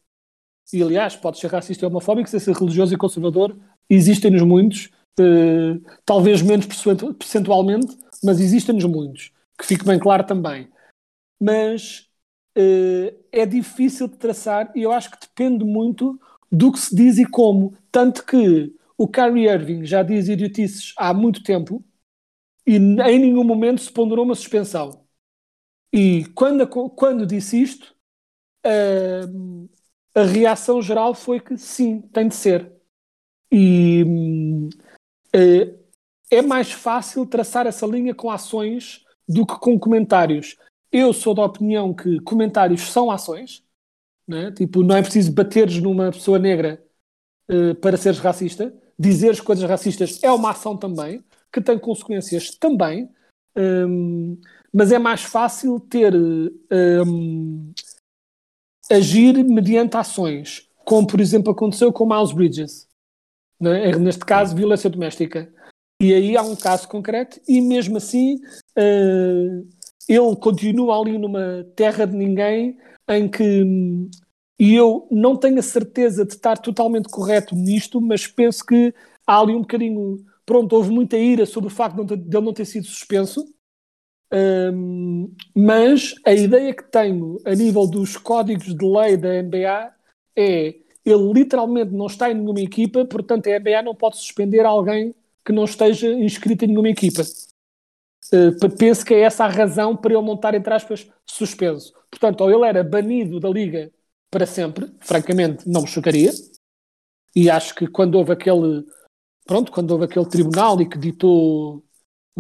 E 0.73 0.83
aliás, 0.83 1.17
pode 1.17 1.39
ser 1.39 1.49
racista 1.50 1.85
e 1.85 1.87
homofóbico, 1.87 2.29
ser 2.29 2.55
religioso 2.55 2.95
e 2.95 2.99
conservador, 2.99 3.57
existem-nos 3.89 4.43
muitos, 4.43 4.87
uh, 5.19 5.83
talvez 6.05 6.43
menos 6.43 6.67
percentualmente, 6.67 7.99
mas 8.23 8.41
existem-nos 8.41 8.85
muitos, 8.85 9.33
que 9.59 9.67
fique 9.67 9.85
bem 9.85 9.99
claro 9.99 10.25
também. 10.25 10.69
Mas 11.41 12.09
uh, 12.57 13.12
é 13.33 13.45
difícil 13.45 14.07
de 14.07 14.17
traçar 14.17 14.71
e 14.77 14.83
eu 14.83 14.93
acho 14.93 15.11
que 15.11 15.21
depende 15.21 15.65
muito 15.65 16.21
do 16.50 16.73
que 16.73 16.79
se 16.79 16.95
diz 16.95 17.19
e 17.19 17.27
como. 17.27 17.77
Tanto 17.91 18.25
que 18.25 18.75
o 18.97 19.09
Kyrie 19.09 19.49
Irving 19.49 19.85
já 19.85 20.03
diz 20.03 20.29
idiotices 20.29 20.93
há 20.97 21.12
muito 21.12 21.43
tempo 21.43 21.85
e 22.67 22.77
em 22.77 23.19
nenhum 23.19 23.45
momento 23.45 23.81
se 23.81 23.91
ponderou 23.91 24.25
uma 24.25 24.35
suspensão. 24.35 25.05
E 25.93 26.25
quando, 26.35 26.67
quando 26.69 27.27
disse 27.27 27.61
isto, 27.61 27.97
a 30.14 30.23
reação 30.23 30.83
geral 30.83 31.14
foi 31.14 31.40
que 31.40 31.57
sim, 31.57 32.00
tem 32.12 32.29
de 32.29 32.35
ser. 32.35 32.73
E 33.52 34.05
uh, 35.35 35.79
é 36.31 36.43
mais 36.43 36.73
fácil 36.73 37.26
traçar 37.26 37.67
essa 37.67 37.87
linha 37.87 38.14
com 38.14 38.31
ações 38.31 39.05
do 39.29 39.47
que 39.47 39.59
com 39.59 39.79
comentários. 39.79 40.57
Eu 40.93 41.12
sou 41.12 41.35
da 41.35 41.45
opinião 41.45 41.95
que 41.95 42.21
comentários 42.21 42.83
são 42.83 43.11
ações, 43.11 43.64
né? 44.26 44.52
tipo, 44.52 44.83
não 44.83 44.97
é 44.97 45.02
preciso 45.02 45.33
bateres 45.33 45.81
numa 45.81 46.11
pessoa 46.11 46.38
negra 46.38 46.83
uh, 47.50 47.75
para 47.76 47.97
seres 47.97 48.19
racista. 48.19 48.75
Dizeres 48.99 49.40
coisas 49.40 49.69
racistas 49.69 50.23
é 50.23 50.31
uma 50.31 50.50
ação 50.50 50.76
também, 50.76 51.25
que 51.52 51.61
tem 51.61 51.79
consequências 51.79 52.50
também, 52.50 53.11
um, 53.57 54.38
mas 54.73 54.93
é 54.93 54.99
mais 54.99 55.23
fácil 55.23 55.81
ter 55.81 56.14
um, 56.14 57.73
agir 58.90 59.44
mediante 59.44 59.97
ações, 59.97 60.68
como 60.85 61.06
por 61.06 61.20
exemplo 61.20 61.52
aconteceu 61.52 61.92
com 61.92 62.06
Miles 62.06 62.32
Bridges, 62.32 62.88
né? 63.61 63.92
neste 63.97 64.25
caso, 64.25 64.56
violência 64.56 64.90
doméstica. 64.90 65.52
E 66.00 66.14
aí 66.14 66.37
há 66.37 66.42
um 66.42 66.56
caso 66.56 66.88
concreto, 66.88 67.38
e 67.47 67.61
mesmo 67.61 67.99
assim 67.99 68.37
uh, 68.76 69.68
ele 70.09 70.37
continua 70.37 70.99
ali 70.99 71.18
numa 71.18 71.64
terra 71.76 72.06
de 72.06 72.16
ninguém 72.16 72.78
em 73.09 73.28
que. 73.28 73.64
E 74.59 74.75
eu 74.75 75.06
não 75.11 75.37
tenho 75.37 75.59
a 75.59 75.62
certeza 75.62 76.25
de 76.25 76.35
estar 76.35 76.59
totalmente 76.59 77.09
correto 77.09 77.54
nisto, 77.54 78.00
mas 78.00 78.26
penso 78.26 78.64
que 78.64 78.94
há 79.26 79.38
ali 79.40 79.54
um 79.54 79.61
bocadinho. 79.61 80.18
Pronto, 80.44 80.75
houve 80.75 80.90
muita 80.90 81.16
ira 81.16 81.47
sobre 81.47 81.68
o 81.68 81.75
facto 81.75 82.04
de 82.04 82.14
ele 82.14 82.44
não 82.44 82.52
ter 82.52 82.64
sido 82.64 82.87
suspenso, 82.87 83.44
um, 84.32 85.34
mas 85.54 86.14
a 86.25 86.32
ideia 86.32 86.72
que 86.72 86.84
tenho 86.84 87.40
a 87.44 87.54
nível 87.54 87.87
dos 87.87 88.16
códigos 88.16 88.75
de 88.75 88.84
lei 88.84 89.16
da 89.16 89.42
NBA 89.42 89.92
é 90.37 90.75
ele 91.04 91.32
literalmente 91.32 91.92
não 91.92 92.06
está 92.06 92.30
em 92.30 92.34
nenhuma 92.34 92.60
equipa, 92.60 93.04
portanto 93.04 93.49
a 93.49 93.58
NBA 93.58 93.82
não 93.82 93.94
pode 93.94 94.18
suspender 94.18 94.64
alguém 94.64 95.14
que 95.44 95.52
não 95.52 95.64
esteja 95.64 96.12
inscrito 96.12 96.64
em 96.64 96.68
nenhuma 96.68 96.90
equipa. 96.90 97.22
Uh, 98.32 98.76
penso 98.76 99.04
que 99.04 99.14
é 99.14 99.20
essa 99.20 99.44
a 99.44 99.49
razão 99.49 99.96
para 99.96 100.12
ele 100.12 100.22
montar, 100.22 100.54
entre 100.54 100.72
aspas, 100.72 101.08
suspenso. 101.26 101.92
Portanto, 102.10 102.42
ou 102.42 102.50
ele 102.50 102.66
era 102.66 102.84
banido 102.84 103.40
da 103.40 103.49
Liga 103.49 103.90
para 104.30 104.46
sempre, 104.46 104.87
francamente, 105.00 105.68
não 105.68 105.82
me 105.82 105.88
chocaria. 105.88 106.30
E 107.34 107.50
acho 107.50 107.75
que 107.75 107.87
quando 107.87 108.16
houve 108.16 108.32
aquele. 108.32 108.84
Pronto, 109.44 109.72
quando 109.72 109.90
houve 109.90 110.04
aquele 110.04 110.26
tribunal 110.26 110.80
e 110.80 110.88
que 110.88 110.99
ditou 110.99 111.82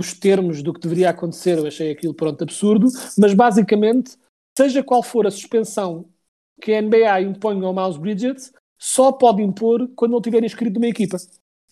os 0.00 0.12
termos 0.14 0.62
do 0.62 0.72
que 0.72 0.80
deveria 0.80 1.10
acontecer, 1.10 1.58
eu 1.58 1.66
achei 1.66 1.90
aquilo, 1.90 2.14
pronto, 2.14 2.42
absurdo. 2.42 2.88
Mas 3.18 3.34
basicamente, 3.34 4.16
seja 4.56 4.82
qual 4.82 5.02
for 5.02 5.26
a 5.26 5.30
suspensão 5.30 6.06
que 6.60 6.72
a 6.72 6.82
NBA 6.82 7.22
impõe 7.22 7.64
ao 7.64 7.74
Miles 7.74 7.96
Bridges, 7.96 8.52
só 8.78 9.12
pode 9.12 9.42
impor 9.42 9.88
quando 9.94 10.12
ele 10.12 10.18
estiver 10.18 10.44
inscrito 10.44 10.74
numa 10.74 10.88
equipa. 10.88 11.16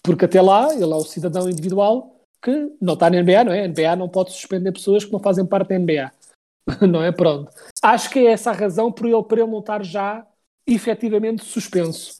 Porque 0.02 0.24
até 0.24 0.40
lá, 0.40 0.72
ele 0.74 0.84
é 0.84 0.96
o 0.96 1.04
cidadão 1.04 1.48
individual 1.48 2.14
que 2.42 2.72
não 2.80 2.94
está 2.94 3.10
na 3.10 3.20
NBA, 3.20 3.44
não 3.44 3.52
é? 3.52 3.64
A 3.64 3.68
NBA 3.68 3.96
não 3.96 4.08
pode 4.08 4.32
suspender 4.32 4.72
pessoas 4.72 5.04
que 5.04 5.12
não 5.12 5.18
fazem 5.18 5.44
parte 5.44 5.70
da 5.70 5.78
NBA. 5.78 6.12
não 6.88 7.02
é? 7.02 7.10
Pronto. 7.12 7.50
Acho 7.82 8.10
que 8.10 8.20
é 8.20 8.32
essa 8.32 8.50
a 8.50 8.54
razão 8.54 8.92
por 8.92 9.06
ele, 9.06 9.22
para 9.22 9.40
ele 9.40 9.50
não 9.50 9.60
estar 9.60 9.82
já 9.84 10.26
efetivamente 10.66 11.44
suspenso. 11.44 12.16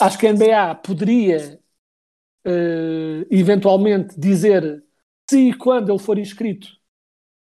Acho 0.00 0.18
que 0.18 0.26
a 0.26 0.32
NBA 0.32 0.74
poderia 0.76 1.60
uh, 2.46 3.26
eventualmente 3.30 4.18
dizer 4.18 4.82
se 5.30 5.48
e 5.48 5.54
quando 5.54 5.90
ele 5.90 5.98
for 5.98 6.18
inscrito 6.18 6.68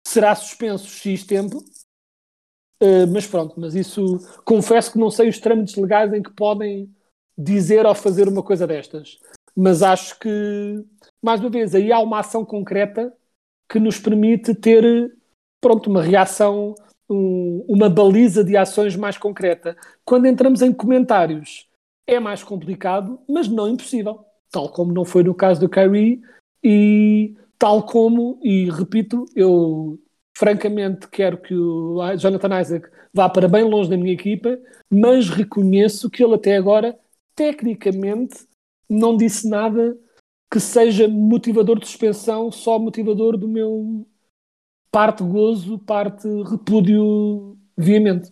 será 0.07 0.35
suspenso 0.35 0.88
X 0.88 1.23
tempo. 1.25 1.63
Uh, 2.81 3.05
mas 3.11 3.27
pronto, 3.27 3.59
mas 3.59 3.75
isso 3.75 4.19
confesso 4.45 4.93
que 4.93 4.97
não 4.97 5.11
sei 5.11 5.27
os 5.29 5.39
trâmites 5.39 5.75
legais 5.75 6.13
em 6.13 6.23
que 6.23 6.31
podem 6.31 6.89
dizer 7.38 7.85
ou 7.85 7.93
fazer 7.93 8.27
uma 8.27 8.41
coisa 8.41 8.65
destas. 8.65 9.19
Mas 9.55 9.83
acho 9.83 10.17
que, 10.19 10.85
mais 11.21 11.41
uma 11.41 11.49
vez, 11.49 11.75
aí 11.75 11.91
há 11.91 11.99
uma 11.99 12.19
ação 12.19 12.45
concreta 12.45 13.13
que 13.69 13.79
nos 13.79 13.99
permite 13.99 14.55
ter, 14.55 15.13
pronto, 15.61 15.89
uma 15.89 16.01
reação, 16.01 16.73
um, 17.09 17.65
uma 17.67 17.89
baliza 17.89 18.43
de 18.43 18.55
ações 18.55 18.95
mais 18.95 19.17
concreta. 19.17 19.77
Quando 20.05 20.25
entramos 20.25 20.61
em 20.61 20.73
comentários, 20.73 21.67
é 22.07 22.19
mais 22.19 22.43
complicado, 22.43 23.19
mas 23.27 23.47
não 23.47 23.67
impossível. 23.67 24.25
Tal 24.49 24.69
como 24.71 24.93
não 24.93 25.05
foi 25.05 25.23
no 25.23 25.35
caso 25.35 25.59
do 25.59 25.69
Kyrie 25.69 26.21
e 26.63 27.35
tal 27.60 27.86
como, 27.86 28.39
e 28.42 28.70
repito, 28.70 29.25
eu 29.36 30.00
francamente 30.36 31.08
quero 31.10 31.38
que 31.38 31.54
o 31.54 32.00
Jonathan 32.18 32.62
Isaac 32.62 32.89
vá 33.13 33.30
para 33.30 33.50
bem 33.50 33.63
longe 33.63 33.89
da 33.89 33.98
minha 33.98 34.13
equipa, 34.13 34.58
mas 34.89 35.30
reconheço 35.30 36.10
que 36.10 36.24
ele 36.24 36.36
até 36.36 36.56
agora, 36.56 36.98
tecnicamente, 37.36 38.48
não 38.89 39.18
disse 39.18 39.48
nada 39.48 39.98
que 40.51 40.60
seja 40.60 41.08
motivador 41.08 41.78
de 41.80 41.86
suspensão, 41.86 42.51
só 42.51 42.80
motivador 42.80 43.38
do 43.38 43.48
meu 43.48 44.08
parte 44.92 45.22
gozo, 45.24 45.78
parte 45.80 46.28
repúdio 46.44 47.58
veemente. 47.78 48.32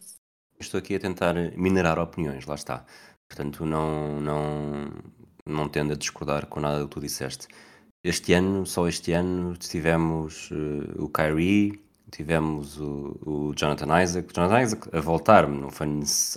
Estou 0.59 0.79
aqui 0.79 0.95
a 0.95 0.99
tentar 0.99 1.35
minerar 1.55 1.99
opiniões, 1.99 2.45
lá 2.45 2.55
está. 2.55 2.85
Portanto, 3.29 3.65
não, 3.65 4.19
não, 4.19 4.91
não 5.45 5.69
tendo 5.69 5.93
a 5.93 5.95
discordar 5.95 6.47
com 6.47 6.59
nada 6.59 6.79
do 6.79 6.87
que 6.87 6.95
tu 6.95 7.01
disseste. 7.01 7.47
Este 8.07 8.33
ano, 8.33 8.65
só 8.65 8.87
este 8.87 9.11
ano, 9.11 9.57
tivemos 9.57 10.49
uh, 10.51 11.03
o 11.03 11.09
Kyrie, 11.09 11.81
tivemos 12.09 12.79
o, 12.79 13.19
o, 13.25 13.53
Jonathan 13.53 14.01
Isaac. 14.01 14.29
O 14.29 14.33
Jonathan 14.33 14.61
Isaac 14.61 14.89
a 14.93 15.01
voltar-me, 15.01 15.59
não 15.59 15.69
foi, 15.69 15.87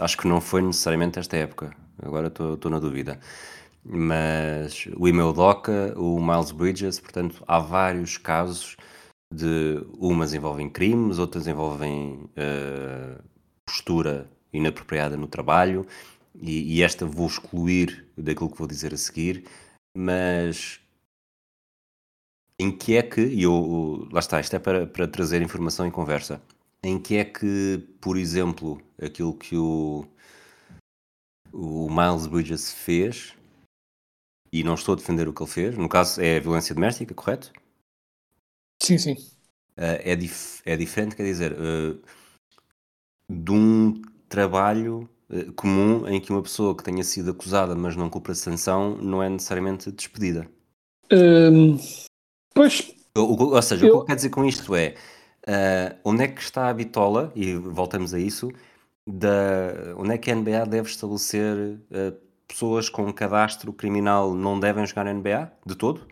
acho 0.00 0.17
que 0.17 0.27
não 0.27 0.41
foi 0.41 0.62
necessariamente 0.62 1.19
esta 1.19 1.37
época. 1.37 1.71
Agora 2.03 2.27
estou 2.27 2.71
na 2.71 2.79
dúvida 2.79 3.21
mas 3.85 4.87
o 4.97 5.09
Email 5.09 5.33
Doca, 5.33 5.95
o 5.97 6.21
Miles 6.21 6.53
Bridges, 6.53 7.00
portanto, 7.00 7.43
há 7.47 7.59
vários 7.59 8.19
casos 8.19 8.77
de 9.33 9.83
umas 9.99 10.35
envolvem 10.35 10.69
crimes, 10.69 11.19
outras 11.19 11.47
envolvem 11.47 12.29
uh, 12.37 13.23
postura 13.65 14.29
inapropriada 14.53 15.17
no 15.17 15.27
trabalho, 15.27 15.87
e, 16.35 16.77
e, 16.77 16.83
esta 16.83 17.07
vou 17.07 17.27
excluir 17.27 18.07
daquilo 18.17 18.50
que 18.50 18.59
vou 18.59 18.67
dizer 18.67 18.95
a 18.95 18.97
seguir, 18.97 19.45
mas 19.97 20.80
em 22.61 22.71
que 22.71 22.95
é 22.95 23.02
que, 23.02 23.23
e 23.23 23.43
eu, 23.45 24.07
lá 24.12 24.21
está, 24.21 24.38
isto 24.38 24.55
é 24.55 24.59
para, 24.59 24.87
para 24.87 25.09
trazer 25.09 25.40
informação 25.40 25.87
e 25.87 25.90
conversa, 25.90 26.43
em 26.83 27.00
que 27.00 27.17
é 27.17 27.25
que, 27.25 27.79
por 28.02 28.19
exemplo, 28.19 28.79
aquilo 29.00 29.33
que 29.33 29.57
o, 29.57 30.07
o 31.50 31.88
Miles 31.88 32.26
Bridges 32.26 32.71
fez 32.71 33.35
e 34.52 34.62
não 34.62 34.75
estou 34.75 34.93
a 34.93 34.97
defender 34.97 35.26
o 35.26 35.33
que 35.33 35.43
ele 35.43 35.50
fez. 35.50 35.79
No 35.79 35.88
caso, 35.88 36.21
é 36.21 36.38
violência 36.38 36.75
doméstica, 36.75 37.14
correto? 37.14 37.50
Sim, 38.83 38.99
sim. 38.99 39.14
Uh, 39.79 39.97
é, 40.05 40.14
dif 40.14 40.61
é 40.67 40.76
diferente, 40.76 41.17
quer 41.17 41.25
dizer, 41.25 41.52
uh, 41.52 41.99
de 43.26 43.52
um 43.52 44.02
trabalho 44.29 45.09
uh, 45.31 45.50
comum 45.55 46.07
em 46.07 46.21
que 46.21 46.31
uma 46.31 46.43
pessoa 46.43 46.76
que 46.76 46.85
tenha 46.85 47.05
sido 47.05 47.31
acusada, 47.31 47.75
mas 47.75 47.97
não 47.97 48.11
cumpre 48.11 48.33
a 48.33 48.35
sanção, 48.35 48.99
não 48.99 49.23
é 49.23 49.31
necessariamente 49.31 49.90
despedida. 49.90 50.47
Um, 51.11 51.79
pois. 52.61 52.95
Ou, 53.17 53.55
ou 53.55 53.62
seja, 53.62 53.87
eu... 53.87 53.88
o 53.88 53.93
que 53.93 53.97
eu 53.99 54.05
quero 54.05 54.17
dizer 54.17 54.31
com 54.31 54.45
isto 54.45 54.75
é 54.75 54.95
onde 56.05 56.25
é 56.25 56.29
que 56.29 56.40
está 56.40 56.69
a 56.69 56.75
bitola, 56.75 57.33
e 57.35 57.55
voltamos 57.55 58.12
a 58.14 58.19
isso, 58.19 58.50
da, 59.09 59.95
onde 59.97 60.14
é 60.14 60.19
que 60.19 60.31
a 60.31 60.35
NBA 60.35 60.67
deve 60.67 60.88
estabelecer 60.88 61.79
pessoas 62.47 62.88
com 62.88 63.12
cadastro 63.12 63.73
criminal 63.73 64.35
não 64.35 64.59
devem 64.59 64.85
jogar 64.87 65.05
na 65.05 65.14
NBA 65.14 65.52
de 65.64 65.76
todo? 65.76 66.07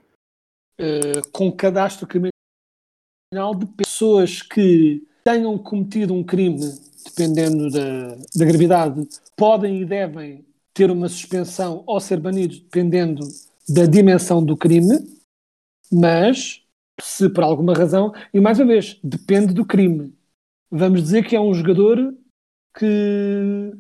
Uh, 0.81 1.29
com 1.33 1.51
cadastro 1.51 2.07
criminal 2.07 3.55
de 3.55 3.67
pessoas 3.67 4.41
que 4.41 5.03
tenham 5.25 5.59
cometido 5.59 6.15
um 6.15 6.23
crime, 6.23 6.73
dependendo 7.05 7.71
da, 7.71 8.17
da 8.35 8.45
gravidade, 8.45 9.07
podem 9.37 9.83
e 9.83 9.85
devem 9.85 10.45
ter 10.73 10.91
uma 10.91 11.09
suspensão 11.09 11.83
ou 11.87 11.99
ser 12.01 12.21
banidos, 12.21 12.61
dependendo 12.61 13.27
da 13.69 13.85
dimensão 13.85 14.43
do 14.43 14.57
crime, 14.57 15.18
mas 15.93 16.63
se 17.01 17.29
por 17.29 17.45
alguma 17.45 17.75
razão, 17.75 18.13
e 18.35 18.41
mais 18.41 18.59
uma 18.59 18.67
vez, 18.67 18.99
depende 19.03 19.55
do 19.55 19.65
crime. 19.65 20.13
Vamos 20.71 21.03
dizer 21.03 21.25
que 21.25 21.37
é 21.37 21.41
um 21.41 21.55
jogador 21.55 22.15
que 22.77 23.73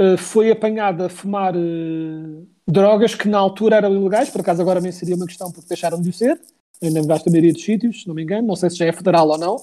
eh, 0.00 0.16
foi 0.16 0.50
apanhado 0.50 1.04
a 1.04 1.10
fumar 1.10 1.54
uh, 1.54 2.48
drogas 2.66 3.14
que 3.14 3.28
na 3.28 3.38
altura 3.38 3.76
eram 3.76 3.94
ilegais, 3.94 4.30
por 4.30 4.40
acaso 4.40 4.62
agora 4.62 4.80
nem 4.80 4.90
seria 4.90 5.14
uma 5.14 5.26
questão 5.26 5.52
porque 5.52 5.68
deixaram 5.68 6.00
de 6.00 6.08
o 6.08 6.12
ser, 6.12 6.40
ainda 6.82 7.02
vasta 7.02 7.28
maioria 7.28 7.52
dos 7.52 7.62
sítios, 7.62 8.00
se 8.00 8.08
não 8.08 8.14
me 8.14 8.22
engano, 8.22 8.48
não 8.48 8.56
sei 8.56 8.70
se 8.70 8.76
já 8.76 8.86
é 8.86 8.92
federal 8.92 9.28
ou 9.28 9.36
não, 9.36 9.56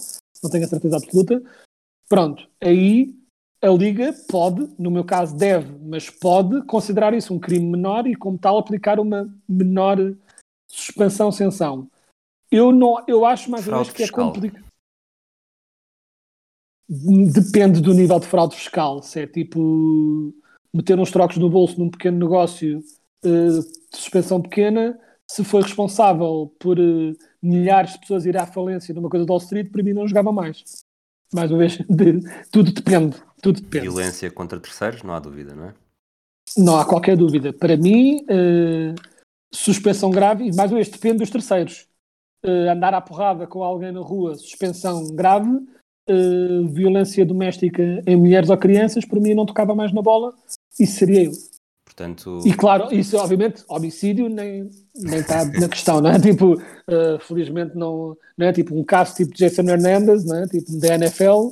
não 0.44 0.52
tenho 0.52 0.66
a 0.66 0.68
certeza 0.68 0.98
absoluta. 0.98 1.42
Pronto, 2.08 2.48
aí 2.62 3.16
a 3.64 3.70
Liga 3.70 4.14
pode, 4.30 4.70
no 4.78 4.92
meu 4.92 5.04
caso 5.04 5.36
deve, 5.36 5.74
mas 5.82 6.08
pode 6.08 6.62
considerar 6.68 7.16
isso 7.16 7.34
um 7.34 7.40
crime 7.40 7.72
menor 7.72 8.06
e 8.06 8.16
como 8.16 8.38
tal 8.38 8.60
aplicar 8.60 9.00
uma 9.00 9.28
menor 9.50 9.98
suspensão 10.68 11.32
sanção. 11.32 11.90
Eu 12.52 12.72
não, 12.72 13.04
eu 13.08 13.26
acho 13.26 13.52
mais 13.52 13.68
ou 13.68 13.74
menos 13.74 13.90
que 13.92 14.04
é 14.04 14.08
complicado. 14.10 14.66
Depende 16.90 17.82
do 17.82 17.94
nível 17.94 18.20
de 18.20 18.28
fraude 18.28 18.56
fiscal. 18.56 19.02
Se 19.04 19.22
é 19.22 19.28
tipo 19.28 20.34
meter 20.74 20.98
uns 21.00 21.12
trocos 21.12 21.38
no 21.38 21.50
bolso 21.50 21.78
num 21.78 21.90
pequeno 21.90 22.18
negócio 22.18 22.80
uh, 23.26 23.62
de 23.62 23.98
suspensão 23.98 24.42
pequena, 24.42 24.98
se 25.30 25.44
foi 25.44 25.62
responsável 25.62 26.54
por 26.60 26.80
uh, 26.80 27.14
milhares 27.42 27.94
de 27.94 28.00
pessoas 28.00 28.26
ir 28.26 28.38
à 28.38 28.46
falência 28.46 28.94
numa 28.94 29.10
coisa 29.10 29.26
de 29.26 29.32
Wall 29.32 29.42
Street, 29.42 29.70
para 29.70 29.84
mim 29.84 29.94
não 29.94 30.08
jogava 30.08 30.32
mais. 30.32 30.64
Mais 31.34 31.52
uma 31.52 31.60
vez, 31.60 31.78
de, 31.90 32.22
tudo 32.52 32.72
depende. 32.72 33.18
Tudo 33.42 33.60
depende. 33.60 33.90
Violência 33.90 34.32
contra 34.32 34.60
terceiros, 34.60 35.04
não 35.04 35.14
há 35.14 35.20
dúvida, 35.20 35.54
não 35.54 35.66
é? 35.66 35.74
Não 36.58 36.80
há 36.80 36.86
qualquer 36.86 37.18
dúvida. 37.18 37.52
Para 37.52 37.76
mim, 37.76 38.24
uh, 38.24 38.96
suspensão 39.54 40.10
grave, 40.10 40.46
e 40.46 40.56
mais 40.56 40.72
uma 40.72 40.78
vez, 40.78 40.90
depende 40.90 41.20
dos 41.20 41.30
terceiros. 41.30 41.88
andar 42.44 42.94
à 42.94 43.02
porrada 43.02 43.48
com 43.48 43.64
alguém 43.64 43.92
na 43.92 44.02
rua, 44.02 44.36
suspensão 44.36 45.08
grave 45.16 45.58
uh, 46.10 46.68
violência 46.68 47.26
doméstica 47.26 48.02
em 48.06 48.16
mulheres 48.16 48.50
ou 48.50 48.58
crianças, 48.58 49.06
por 49.06 49.20
mim 49.20 49.34
não 49.34 49.46
tocava 49.46 49.76
mais 49.76 49.94
na 49.94 50.02
bola, 50.02 50.34
isso 50.80 51.00
seria 51.00 51.26
eu. 51.26 51.32
Portanto... 51.86 52.42
E 52.46 52.54
claro, 52.54 52.94
isso 52.94 53.18
obviamente, 53.18 53.64
homicídio 53.68 54.30
nem, 54.30 54.70
nem 54.96 55.20
está 55.20 55.46
na 55.60 55.68
questão, 55.68 56.00
não 56.00 56.12
é? 56.12 56.20
Tipo, 56.20 56.54
uh, 56.54 57.20
felizmente 57.22 57.76
não, 57.76 58.16
não 58.38 58.48
é 58.48 58.54
tipo 58.54 58.78
um 58.78 58.84
caso 58.84 59.16
tipo 59.16 59.34
Jason 59.34 59.64
Hernandez, 59.64 60.24
não 60.26 60.38
é? 60.38 60.48
Tipo 60.48 60.78
da 60.80 60.96
NFL, 60.96 61.50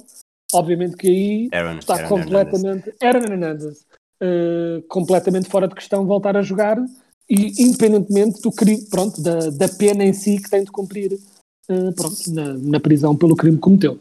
obviamente 0.53 0.95
que 0.95 1.07
aí 1.07 1.49
Aaron, 1.51 1.79
está 1.79 1.95
Aaron 1.95 2.09
completamente 2.09 2.93
Aaron 3.01 3.23
Hernandez, 3.23 3.85
uh, 4.21 4.81
completamente 4.87 5.49
fora 5.49 5.67
de 5.67 5.75
questão 5.75 6.05
voltar 6.05 6.37
a 6.37 6.43
jogar 6.43 6.77
e 7.29 7.63
independentemente 7.63 8.41
do 8.41 8.51
crime, 8.51 8.85
pronto, 8.89 9.21
da, 9.21 9.49
da 9.49 9.67
pena 9.67 10.03
em 10.03 10.13
si 10.13 10.41
que 10.41 10.49
tem 10.49 10.63
de 10.63 10.71
cumprir 10.71 11.13
uh, 11.13 11.93
pronto, 11.95 12.33
na, 12.33 12.53
na 12.53 12.79
prisão 12.79 13.15
pelo 13.15 13.35
crime 13.35 13.57
que 13.57 13.61
cometeu 13.61 13.99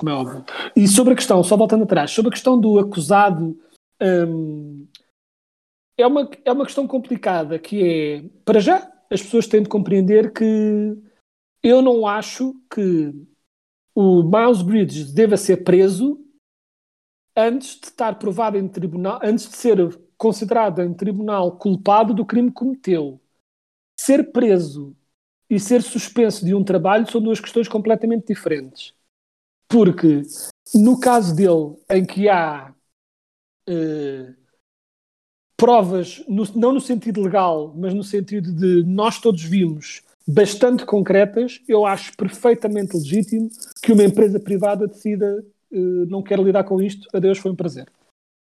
como 0.00 0.10
é 0.10 0.14
óbvio. 0.14 0.44
E 0.74 0.88
sobre 0.88 1.12
a 1.12 1.16
questão, 1.16 1.44
só 1.44 1.56
voltando 1.56 1.84
atrás, 1.84 2.10
sobre 2.10 2.30
a 2.30 2.32
questão 2.32 2.58
do 2.58 2.78
acusado, 2.78 3.56
hum, 4.00 4.86
é, 5.98 6.06
uma, 6.06 6.30
é 6.42 6.50
uma 6.50 6.64
questão 6.64 6.88
complicada, 6.88 7.58
que 7.58 7.82
é, 7.84 8.22
para 8.44 8.60
já, 8.60 8.90
as 9.10 9.20
pessoas 9.20 9.46
têm 9.46 9.62
de 9.62 9.68
compreender 9.68 10.32
que 10.32 10.96
eu 11.62 11.82
não 11.82 12.06
acho 12.06 12.54
que 12.72 13.12
o 13.94 14.22
Miles 14.22 14.62
Bridges 14.62 15.12
deva 15.12 15.36
ser 15.36 15.58
preso 15.58 16.18
antes 17.36 17.78
de 17.78 17.86
estar 17.86 18.18
provado 18.18 18.56
em 18.56 18.66
tribunal, 18.66 19.20
antes 19.22 19.48
de 19.48 19.56
ser 19.56 19.78
considerado 20.20 20.82
em 20.82 20.92
tribunal 20.92 21.56
culpado 21.56 22.12
do 22.12 22.26
crime 22.26 22.50
que 22.50 22.56
cometeu. 22.56 23.18
Ser 23.98 24.30
preso 24.30 24.94
e 25.48 25.58
ser 25.58 25.80
suspenso 25.80 26.44
de 26.44 26.54
um 26.54 26.62
trabalho 26.62 27.10
são 27.10 27.22
duas 27.22 27.40
questões 27.40 27.66
completamente 27.66 28.26
diferentes. 28.26 28.92
Porque 29.66 30.20
no 30.74 31.00
caso 31.00 31.34
dele, 31.34 31.74
em 31.88 32.04
que 32.04 32.28
há 32.28 32.70
uh, 33.66 34.34
provas, 35.56 36.22
no, 36.28 36.44
não 36.54 36.74
no 36.74 36.82
sentido 36.82 37.22
legal, 37.22 37.74
mas 37.74 37.94
no 37.94 38.04
sentido 38.04 38.52
de 38.52 38.84
nós 38.84 39.18
todos 39.18 39.42
vimos, 39.42 40.02
bastante 40.28 40.84
concretas, 40.84 41.62
eu 41.66 41.86
acho 41.86 42.14
perfeitamente 42.14 42.94
legítimo 42.94 43.48
que 43.82 43.90
uma 43.90 44.04
empresa 44.04 44.38
privada 44.38 44.86
decida 44.86 45.42
uh, 45.72 46.06
não 46.10 46.22
quer 46.22 46.38
lidar 46.38 46.64
com 46.64 46.78
isto, 46.78 47.08
adeus, 47.10 47.38
foi 47.38 47.50
um 47.50 47.56
prazer. 47.56 47.90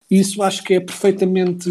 Isso 0.10 0.42
acho 0.44 0.64
que 0.64 0.76
é 0.76 0.80
perfeitamente 0.80 1.70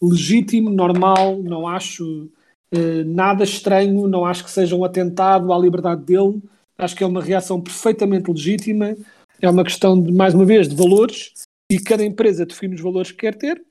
legítimo, 0.00 0.70
normal, 0.70 1.42
não 1.42 1.66
acho 1.66 2.28
uh, 2.72 3.04
nada 3.06 3.44
estranho, 3.44 4.06
não 4.06 4.24
acho 4.24 4.44
que 4.44 4.50
seja 4.50 4.76
um 4.76 4.84
atentado 4.84 5.52
à 5.52 5.58
liberdade 5.58 6.02
dele, 6.02 6.42
Acho 6.76 6.96
que 6.96 7.04
é 7.04 7.06
uma 7.06 7.22
reação 7.22 7.60
perfeitamente 7.60 8.30
legítima. 8.30 8.96
É 9.40 9.48
uma 9.48 9.64
questão, 9.64 10.00
de, 10.00 10.12
mais 10.12 10.34
uma 10.34 10.44
vez, 10.44 10.68
de 10.68 10.74
valores 10.74 11.32
e 11.70 11.78
cada 11.78 12.04
empresa 12.04 12.46
define 12.46 12.74
os 12.74 12.80
valores 12.80 13.10
que 13.10 13.18
quer 13.18 13.34
ter. 13.36 13.64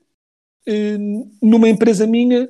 Numa 1.42 1.68
empresa 1.68 2.06
minha, 2.06 2.48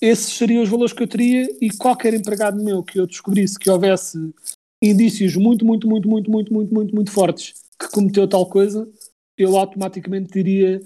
esses 0.00 0.36
seriam 0.36 0.62
os 0.62 0.68
valores 0.68 0.92
que 0.92 1.02
eu 1.02 1.08
teria 1.08 1.48
e 1.60 1.70
qualquer 1.70 2.12
empregado 2.14 2.62
meu 2.62 2.82
que 2.82 3.00
eu 3.00 3.06
descobrisse 3.06 3.58
que 3.58 3.70
houvesse 3.70 4.18
indícios 4.82 5.34
muito, 5.34 5.64
muito, 5.64 5.88
muito, 5.88 6.08
muito, 6.08 6.30
muito, 6.30 6.52
muito, 6.52 6.74
muito, 6.74 6.94
muito 6.94 7.10
fortes 7.10 7.54
que 7.80 7.90
cometeu 7.90 8.28
tal 8.28 8.46
coisa, 8.46 8.88
eu 9.38 9.56
automaticamente 9.56 10.32
diria 10.32 10.80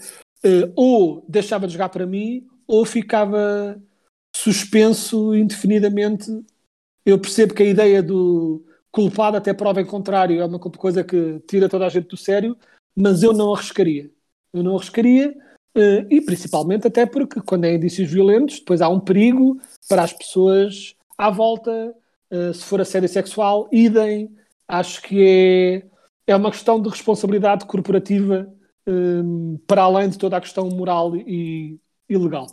uh, 0.45 0.73
ou 0.77 1.25
deixava 1.29 1.67
de 1.67 1.73
jogar 1.73 1.89
para 1.89 2.07
mim 2.07 2.47
ou 2.67 2.85
ficava 2.85 3.81
suspenso 4.35 5.35
indefinidamente. 5.35 6.31
Eu 7.05 7.19
percebo 7.19 7.55
que 7.55 7.63
a 7.63 7.67
ideia 7.67 8.03
do 8.03 8.65
culpado 8.91 9.37
até 9.37 9.55
prova 9.55 9.81
em 9.81 9.87
contrário, 9.87 10.41
é 10.41 10.45
uma 10.45 10.61
coisa 10.61 11.03
que 11.03 11.41
tira 11.49 11.69
toda 11.69 11.87
a 11.87 11.89
gente 11.89 12.09
do 12.09 12.17
sério, 12.17 12.57
mas 12.95 13.23
eu 13.23 13.33
não 13.33 13.55
arriscaria. 13.55 14.11
Eu 14.53 14.63
não 14.63 14.77
arriscaria, 14.77 15.35
eh, 15.75 16.07
e 16.11 16.21
principalmente 16.21 16.87
até 16.87 17.07
porque 17.07 17.41
quando 17.41 17.65
é 17.65 17.75
indícios 17.75 18.11
violentos, 18.11 18.59
depois 18.59 18.83
há 18.83 18.89
um 18.89 19.01
perigo 19.01 19.59
para 19.89 20.03
as 20.03 20.13
pessoas 20.13 20.95
à 21.17 21.31
volta, 21.31 21.95
eh, 22.31 22.53
se 22.53 22.65
for 22.65 22.81
assédio 22.81 23.09
sexual, 23.09 23.69
idem. 23.73 24.31
Acho 24.69 25.03
que 25.03 25.23
é, 25.27 25.83
é 26.27 26.37
uma 26.37 26.51
questão 26.51 26.81
de 26.81 26.89
responsabilidade 26.89 27.67
corporativa 27.67 28.53
um, 28.87 29.59
para 29.67 29.83
além 29.83 30.09
de 30.09 30.19
toda 30.19 30.37
a 30.37 30.41
questão 30.41 30.69
moral 30.69 31.17
e, 31.17 31.81
e 32.09 32.17
legal. 32.17 32.47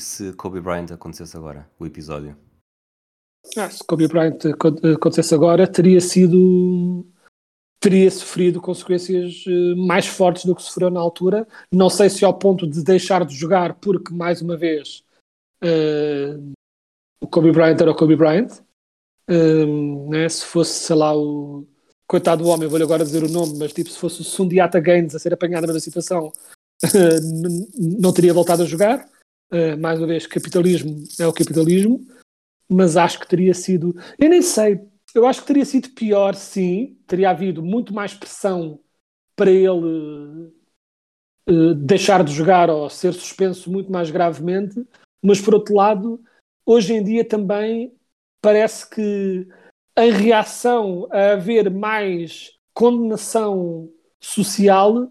Se 0.00 0.32
Kobe 0.34 0.60
Bryant 0.60 0.90
acontecesse 0.92 1.36
agora, 1.36 1.68
o 1.78 1.86
episódio? 1.86 2.36
Ah, 3.56 3.68
se 3.68 3.84
Kobe 3.84 4.08
Bryant 4.08 4.38
acontecesse 4.94 5.34
agora, 5.34 5.66
teria 5.66 6.00
sido. 6.00 7.06
teria 7.78 8.10
sofrido 8.10 8.60
consequências 8.60 9.44
eh, 9.46 9.74
mais 9.74 10.06
fortes 10.06 10.44
do 10.44 10.54
que 10.54 10.62
sofreu 10.62 10.90
na 10.90 11.00
altura. 11.00 11.46
Não 11.72 11.90
sei 11.90 12.08
se 12.08 12.24
ao 12.24 12.38
ponto 12.38 12.66
de 12.66 12.82
deixar 12.82 13.24
de 13.24 13.34
jogar, 13.34 13.74
porque, 13.74 14.12
mais 14.12 14.40
uma 14.40 14.56
vez, 14.56 15.04
uh, 15.62 16.52
o 17.20 17.26
Kobe 17.26 17.52
Bryant 17.52 17.80
era 17.80 17.90
o 17.90 17.94
Kobe 17.94 18.16
Bryant. 18.16 18.62
Um, 19.28 20.08
né? 20.08 20.28
Se 20.28 20.44
fosse, 20.44 20.72
sei 20.72 20.96
lá, 20.96 21.16
o 21.16 21.66
coitado 22.10 22.42
do 22.42 22.50
homem, 22.50 22.68
vou-lhe 22.68 22.82
agora 22.82 23.04
dizer 23.04 23.22
o 23.22 23.30
nome, 23.30 23.56
mas 23.56 23.72
tipo, 23.72 23.88
se 23.88 23.96
fosse 23.96 24.20
o 24.20 24.24
Sundiata 24.24 24.80
Gaines 24.80 25.14
a 25.14 25.18
ser 25.20 25.32
apanhado 25.32 25.72
na 25.72 25.78
situação, 25.78 26.32
não 27.78 28.12
teria 28.12 28.34
voltado 28.34 28.64
a 28.64 28.66
jogar. 28.66 29.08
Uh, 29.52 29.78
mais 29.80 29.96
uma 30.00 30.08
vez, 30.08 30.26
capitalismo 30.26 31.04
é 31.20 31.26
o 31.28 31.32
capitalismo, 31.32 32.04
mas 32.68 32.96
acho 32.96 33.20
que 33.20 33.28
teria 33.28 33.54
sido. 33.54 33.94
Eu 34.18 34.28
nem 34.28 34.42
sei, 34.42 34.80
eu 35.14 35.24
acho 35.24 35.42
que 35.42 35.46
teria 35.46 35.64
sido 35.64 35.90
pior, 35.90 36.34
sim. 36.34 36.98
Teria 37.06 37.30
havido 37.30 37.62
muito 37.62 37.94
mais 37.94 38.12
pressão 38.12 38.80
para 39.36 39.50
ele 39.52 40.50
uh, 41.48 41.74
deixar 41.76 42.24
de 42.24 42.32
jogar 42.32 42.70
ou 42.70 42.90
ser 42.90 43.14
suspenso 43.14 43.70
muito 43.70 43.90
mais 43.90 44.10
gravemente, 44.10 44.84
mas 45.22 45.40
por 45.40 45.54
outro 45.54 45.76
lado, 45.76 46.20
hoje 46.66 46.92
em 46.92 47.04
dia 47.04 47.24
também 47.24 47.94
parece 48.42 48.90
que 48.90 49.46
em 50.00 50.10
reação 50.10 51.06
a 51.10 51.32
haver 51.32 51.70
mais 51.70 52.52
condenação 52.72 53.90
social, 54.18 55.10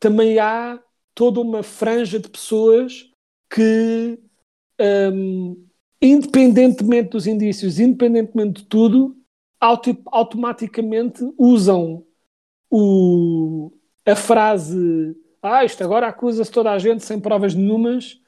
também 0.00 0.38
há 0.38 0.80
toda 1.14 1.40
uma 1.40 1.62
franja 1.62 2.18
de 2.18 2.28
pessoas 2.28 3.10
que, 3.48 4.18
um, 5.12 5.66
independentemente 6.02 7.10
dos 7.10 7.26
indícios, 7.26 7.78
independentemente 7.78 8.62
de 8.62 8.68
tudo, 8.68 9.16
auto 9.60 9.96
automaticamente 10.06 11.20
usam 11.38 12.04
o, 12.70 13.70
a 14.04 14.16
frase 14.16 15.16
ah, 15.40 15.62
isto 15.64 15.84
agora 15.84 16.08
acusa-se 16.08 16.50
toda 16.50 16.72
a 16.72 16.78
gente 16.78 17.04
sem 17.04 17.20
provas 17.20 17.54
nenhumas 17.54 18.18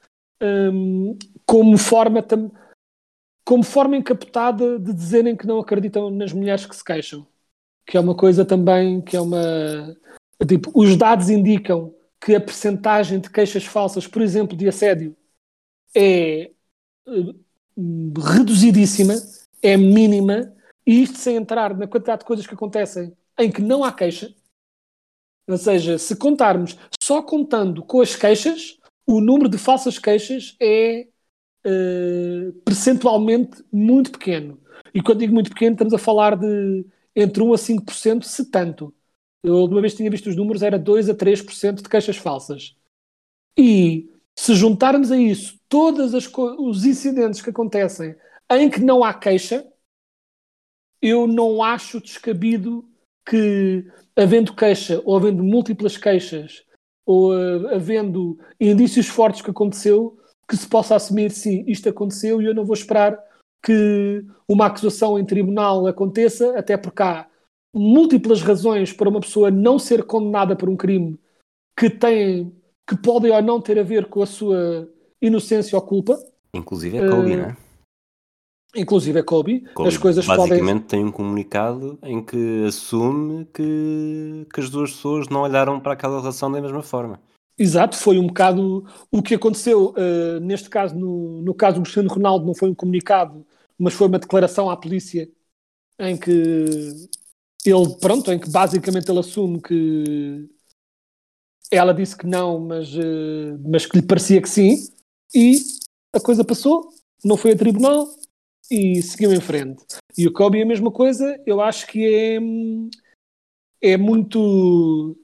um, 0.41 1.17
como 1.45 1.77
forma 1.77 2.21
também 2.21 2.51
como 3.47 3.63
forma 3.63 3.95
encapotada 3.95 4.77
de 4.77 4.93
dizerem 4.93 5.33
que 5.33 5.47
não 5.47 5.57
acreditam 5.57 6.09
nas 6.09 6.33
mulheres 6.33 6.65
que 6.65 6.75
se 6.75 6.83
queixam. 6.83 7.25
Que 7.85 7.95
é 7.95 7.99
uma 8.01 8.13
coisa 8.13 8.43
também 8.43 8.99
que 8.99 9.15
é 9.15 9.21
uma. 9.21 9.97
Tipo, 10.45 10.69
os 10.75 10.97
dados 10.97 11.29
indicam 11.29 11.95
que 12.19 12.35
a 12.35 12.41
percentagem 12.41 13.21
de 13.21 13.29
queixas 13.29 13.63
falsas, 13.63 14.05
por 14.05 14.21
exemplo, 14.21 14.57
de 14.57 14.67
assédio, 14.67 15.15
é 15.95 16.51
uh, 17.07 18.21
reduzidíssima, 18.21 19.13
é 19.63 19.77
mínima, 19.77 20.53
e 20.85 21.03
isto 21.03 21.17
sem 21.17 21.37
entrar 21.37 21.73
na 21.73 21.87
quantidade 21.87 22.19
de 22.19 22.25
coisas 22.25 22.45
que 22.45 22.53
acontecem 22.53 23.15
em 23.39 23.49
que 23.49 23.61
não 23.61 23.81
há 23.81 23.93
queixa. 23.93 24.35
Ou 25.47 25.57
seja, 25.57 25.97
se 25.97 26.17
contarmos 26.17 26.77
só 27.01 27.21
contando 27.21 27.81
com 27.81 28.01
as 28.01 28.13
queixas, 28.13 28.77
o 29.05 29.21
número 29.21 29.47
de 29.47 29.57
falsas 29.57 29.97
queixas 29.97 30.57
é 30.59 31.07
uh, 31.67 32.53
percentualmente 32.63 33.63
muito 33.71 34.11
pequeno. 34.11 34.59
E 34.93 35.01
quando 35.01 35.19
digo 35.19 35.33
muito 35.33 35.49
pequeno, 35.49 35.73
estamos 35.73 35.93
a 35.93 35.97
falar 35.97 36.37
de 36.37 36.85
entre 37.15 37.43
1 37.43 37.53
a 37.53 37.57
5%, 37.57 38.23
se 38.23 38.49
tanto. 38.49 38.93
Eu, 39.43 39.67
de 39.67 39.73
uma 39.73 39.81
vez 39.81 39.93
tinha 39.93 40.09
visto 40.09 40.27
os 40.29 40.35
números, 40.35 40.61
era 40.61 40.79
2 40.79 41.09
a 41.09 41.15
3% 41.15 41.81
de 41.81 41.89
queixas 41.89 42.17
falsas. 42.17 42.75
E 43.57 44.09
se 44.35 44.53
juntarmos 44.55 45.11
a 45.11 45.17
isso 45.17 45.59
todos 45.67 46.13
os 46.13 46.85
incidentes 46.85 47.41
que 47.41 47.49
acontecem 47.49 48.15
em 48.49 48.69
que 48.69 48.79
não 48.79 49.03
há 49.03 49.13
queixa, 49.13 49.67
eu 51.01 51.27
não 51.27 51.61
acho 51.61 51.99
descabido 51.99 52.87
que, 53.27 53.85
havendo 54.15 54.55
queixa 54.55 55.01
ou 55.03 55.17
havendo 55.17 55.43
múltiplas 55.43 55.97
queixas 55.97 56.65
ou 57.05 57.33
uh, 57.33 57.67
havendo 57.73 58.39
indícios 58.59 59.07
fortes 59.07 59.41
que 59.41 59.51
aconteceu, 59.51 60.17
que 60.49 60.55
se 60.55 60.67
possa 60.67 60.95
assumir, 60.95 61.31
sim, 61.31 61.63
isto 61.67 61.89
aconteceu 61.89 62.41
e 62.41 62.45
eu 62.45 62.55
não 62.55 62.65
vou 62.65 62.73
esperar 62.73 63.17
que 63.63 64.23
uma 64.47 64.67
acusação 64.67 65.19
em 65.19 65.25
tribunal 65.25 65.87
aconteça, 65.87 66.57
até 66.57 66.77
porque 66.77 67.03
há 67.03 67.27
múltiplas 67.73 68.41
razões 68.41 68.93
para 68.93 69.09
uma 69.09 69.19
pessoa 69.19 69.51
não 69.51 69.77
ser 69.77 70.03
condenada 70.03 70.55
por 70.55 70.69
um 70.69 70.77
crime 70.77 71.19
que 71.77 71.89
tem 71.89 72.53
que 72.87 72.95
podem 72.95 73.31
ou 73.31 73.41
não 73.41 73.59
ter 73.59 73.77
a 73.77 73.83
ver 73.83 74.05
com 74.05 74.21
a 74.21 74.25
sua 74.25 74.89
inocência 75.21 75.75
ou 75.75 75.81
culpa. 75.81 76.17
Inclusive 76.53 76.97
é 76.97 77.09
Kobe, 77.09 77.33
uh, 77.33 77.37
não 77.37 77.45
é? 77.45 77.57
Inclusive 78.75 79.19
é 79.19 79.23
Kobe. 79.23 79.59
Kobe 79.73 79.89
as 79.89 79.97
coisas 79.97 80.25
basicamente 80.25 80.83
podem... 80.83 80.87
tem 80.87 81.03
um 81.03 81.11
comunicado 81.11 81.99
em 82.03 82.23
que 82.23 82.63
assume 82.65 83.45
que, 83.53 84.47
que 84.53 84.61
as 84.61 84.69
duas 84.69 84.91
pessoas 84.91 85.27
não 85.27 85.41
olharam 85.41 85.79
para 85.79 85.93
aquela 85.93 86.19
relação 86.21 86.49
da 86.49 86.61
mesma 86.61 86.81
forma. 86.81 87.19
Exato, 87.57 87.97
foi 87.97 88.19
um 88.19 88.27
bocado 88.27 88.85
o 89.11 89.21
que 89.21 89.33
aconteceu 89.33 89.89
uh, 89.89 90.39
neste 90.39 90.69
caso, 90.69 90.95
no, 90.95 91.41
no 91.41 91.55
caso 91.55 91.77
do 91.77 91.81
Cristiano 91.81 92.09
Ronaldo, 92.09 92.45
não 92.45 92.53
foi 92.53 92.69
um 92.69 92.75
comunicado, 92.75 93.45
mas 93.77 93.95
foi 93.95 94.07
uma 94.07 94.19
declaração 94.19 94.69
à 94.69 94.77
polícia 94.77 95.27
em 95.99 96.15
que 96.15 96.29
ele, 97.65 97.95
pronto, 97.99 98.31
em 98.31 98.39
que 98.39 98.49
basicamente 98.49 99.09
ele 99.09 99.19
assume 99.19 99.59
que 99.59 100.47
ela 101.71 101.93
disse 101.93 102.15
que 102.15 102.27
não, 102.27 102.59
mas, 102.59 102.93
uh, 102.93 103.59
mas 103.65 103.87
que 103.87 103.97
lhe 103.97 104.05
parecia 104.05 104.41
que 104.41 104.49
sim, 104.49 104.75
e 105.33 105.57
a 106.13 106.19
coisa 106.19 106.43
passou, 106.43 106.89
não 107.25 107.35
foi 107.35 107.51
a 107.53 107.57
tribunal 107.57 108.07
e 108.69 109.01
seguiu 109.01 109.33
em 109.33 109.41
frente. 109.41 109.83
E 110.15 110.27
o 110.27 110.33
Kobe 110.33 110.59
é 110.59 110.63
a 110.63 110.65
mesma 110.65 110.91
coisa, 110.91 111.41
eu 111.45 111.59
acho 111.59 111.87
que 111.87 112.05
é, 112.05 113.93
é 113.93 113.97
muito 113.97 115.17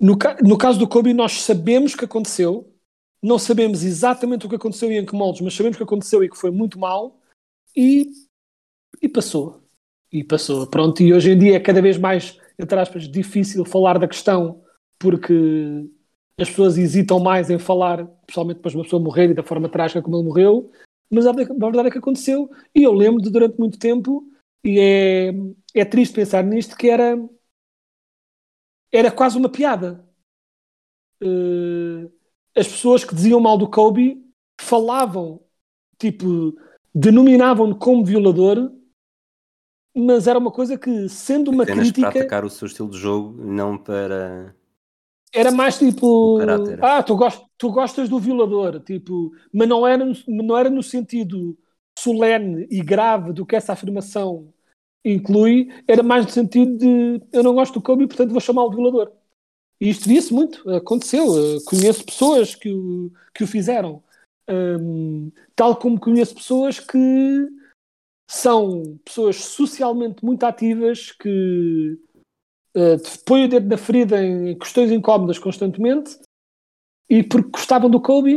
no, 0.00 0.16
no 0.42 0.58
caso 0.58 0.78
do 0.78 0.88
Kobe, 0.88 1.12
nós 1.12 1.42
sabemos 1.42 1.94
que 1.94 2.04
aconteceu, 2.04 2.72
não 3.22 3.38
sabemos 3.38 3.82
exatamente 3.82 4.46
o 4.46 4.48
que 4.48 4.56
aconteceu 4.56 4.92
e 4.92 4.96
em 4.96 5.04
que 5.04 5.14
moldes, 5.14 5.40
mas 5.40 5.54
sabemos 5.54 5.76
que 5.76 5.82
aconteceu 5.82 6.22
e 6.22 6.28
que 6.28 6.36
foi 6.36 6.50
muito 6.50 6.78
mal 6.78 7.20
e, 7.76 8.06
e 9.02 9.08
passou. 9.08 9.62
E 10.12 10.22
passou. 10.24 10.66
Pronto, 10.66 11.02
e 11.02 11.12
hoje 11.12 11.32
em 11.32 11.38
dia 11.38 11.56
é 11.56 11.60
cada 11.60 11.82
vez 11.82 11.98
mais, 11.98 12.38
entre 12.58 12.78
aspas, 12.78 13.08
difícil 13.08 13.64
falar 13.64 13.98
da 13.98 14.08
questão 14.08 14.62
porque 14.98 15.34
as 16.40 16.48
pessoas 16.48 16.78
hesitam 16.78 17.18
mais 17.18 17.50
em 17.50 17.58
falar, 17.58 18.06
principalmente 18.26 18.56
depois 18.56 18.72
de 18.72 18.78
uma 18.78 18.84
pessoa 18.84 19.02
morrer 19.02 19.30
e 19.30 19.34
da 19.34 19.42
forma 19.42 19.68
trágica 19.68 20.00
como 20.00 20.16
ele 20.16 20.24
morreu, 20.24 20.70
mas 21.10 21.26
a 21.26 21.32
verdade 21.32 21.88
é 21.88 21.90
que 21.90 21.98
aconteceu 21.98 22.50
e 22.74 22.82
eu 22.82 22.92
lembro 22.92 23.20
de 23.20 23.30
durante 23.30 23.58
muito 23.58 23.78
tempo 23.78 24.24
e 24.64 24.78
é, 24.78 25.34
é 25.74 25.84
triste 25.84 26.14
pensar 26.14 26.44
nisto 26.44 26.76
que 26.76 26.88
era 26.88 27.16
era 28.92 29.10
quase 29.10 29.36
uma 29.36 29.48
piada. 29.48 30.04
Uh, 31.22 32.10
as 32.56 32.66
pessoas 32.66 33.04
que 33.04 33.14
diziam 33.14 33.40
mal 33.40 33.58
do 33.58 33.68
Kobe 33.68 34.24
falavam, 34.60 35.40
tipo, 35.98 36.54
denominavam-no 36.94 37.76
como 37.76 38.04
violador, 38.04 38.72
mas 39.94 40.26
era 40.26 40.38
uma 40.38 40.50
coisa 40.50 40.78
que, 40.78 41.08
sendo 41.08 41.50
uma 41.50 41.64
Apenas 41.64 41.90
crítica. 41.90 42.10
para 42.10 42.20
atacar 42.20 42.44
o 42.44 42.50
seu 42.50 42.66
estilo 42.66 42.90
de 42.90 42.98
jogo, 42.98 43.42
não 43.44 43.76
para. 43.76 44.54
Era 45.32 45.50
mais 45.50 45.78
tipo. 45.78 46.38
Ah, 46.80 47.02
tu, 47.02 47.16
gost, 47.16 47.44
tu 47.58 47.70
gostas 47.70 48.08
do 48.08 48.18
violador, 48.18 48.80
tipo, 48.80 49.32
mas 49.52 49.68
não 49.68 49.86
era, 49.86 50.04
não 50.26 50.56
era 50.56 50.70
no 50.70 50.82
sentido 50.82 51.58
solene 51.98 52.66
e 52.70 52.80
grave 52.80 53.32
do 53.32 53.44
que 53.44 53.56
essa 53.56 53.72
afirmação 53.72 54.52
inclui, 55.04 55.72
era 55.86 56.02
mais 56.02 56.24
no 56.24 56.30
sentido 56.30 56.76
de 56.76 57.22
eu 57.32 57.42
não 57.42 57.54
gosto 57.54 57.74
do 57.74 57.82
Kobe, 57.82 58.06
portanto 58.06 58.30
vou 58.30 58.40
chamá-lo 58.40 58.70
de 58.70 58.76
violador. 58.76 59.12
E 59.80 59.90
isto 59.90 60.08
via-se 60.08 60.32
muito, 60.32 60.68
aconteceu. 60.70 61.26
Conheço 61.64 62.04
pessoas 62.04 62.54
que 62.54 62.70
o, 62.72 63.12
que 63.32 63.44
o 63.44 63.46
fizeram. 63.46 64.02
Um, 64.50 65.30
tal 65.54 65.76
como 65.76 66.00
conheço 66.00 66.34
pessoas 66.34 66.80
que 66.80 67.48
são 68.28 68.98
pessoas 69.04 69.36
socialmente 69.36 70.24
muito 70.24 70.44
ativas, 70.44 71.12
que 71.12 71.98
uh, 72.76 73.24
põem 73.24 73.44
o 73.44 73.48
dedo 73.48 73.68
na 73.68 73.76
ferida 73.76 74.22
em 74.22 74.58
questões 74.58 74.90
incómodas 74.90 75.38
constantemente 75.38 76.18
e 77.08 77.22
porque 77.22 77.50
gostavam 77.50 77.88
do 77.88 78.00
Kobe, 78.00 78.36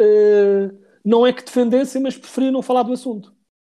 uh, 0.00 0.84
não 1.04 1.26
é 1.26 1.32
que 1.32 1.44
defendessem, 1.44 2.00
mas 2.00 2.16
preferiam 2.16 2.52
não 2.52 2.62
falar 2.62 2.82
do 2.82 2.92
assunto. 2.92 3.33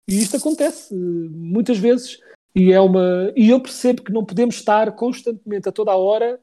E 0.08 0.22
isto 0.22 0.38
acontece 0.38 0.94
uh, 0.94 1.30
muitas 1.30 1.76
vezes. 1.76 2.18
E, 2.54 2.72
é 2.72 2.80
uma, 2.80 3.32
e 3.36 3.50
eu 3.50 3.60
percebo 3.60 4.02
que 4.02 4.12
não 4.12 4.24
podemos 4.24 4.56
estar 4.56 4.90
constantemente, 4.96 5.68
a 5.68 5.72
toda 5.72 5.92
a 5.92 5.96
hora, 5.96 6.40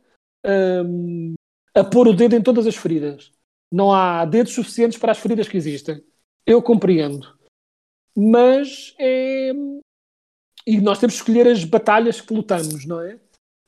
um, 0.85 1.33
a 1.73 1.83
pôr 1.83 2.07
o 2.07 2.13
dedo 2.13 2.35
em 2.35 2.41
todas 2.41 2.67
as 2.67 2.75
feridas. 2.75 3.31
Não 3.71 3.91
há 3.91 4.23
dedos 4.23 4.53
suficientes 4.53 4.99
para 4.99 5.11
as 5.11 5.17
feridas 5.17 5.47
que 5.47 5.57
existem. 5.57 6.01
Eu 6.45 6.61
compreendo. 6.61 7.35
Mas 8.15 8.95
é. 8.99 9.51
E 10.67 10.79
nós 10.79 10.99
temos 10.99 11.15
que 11.15 11.21
escolher 11.21 11.47
as 11.47 11.63
batalhas 11.63 12.21
que 12.21 12.33
lutamos, 12.33 12.85
não 12.85 13.01
é? 13.01 13.19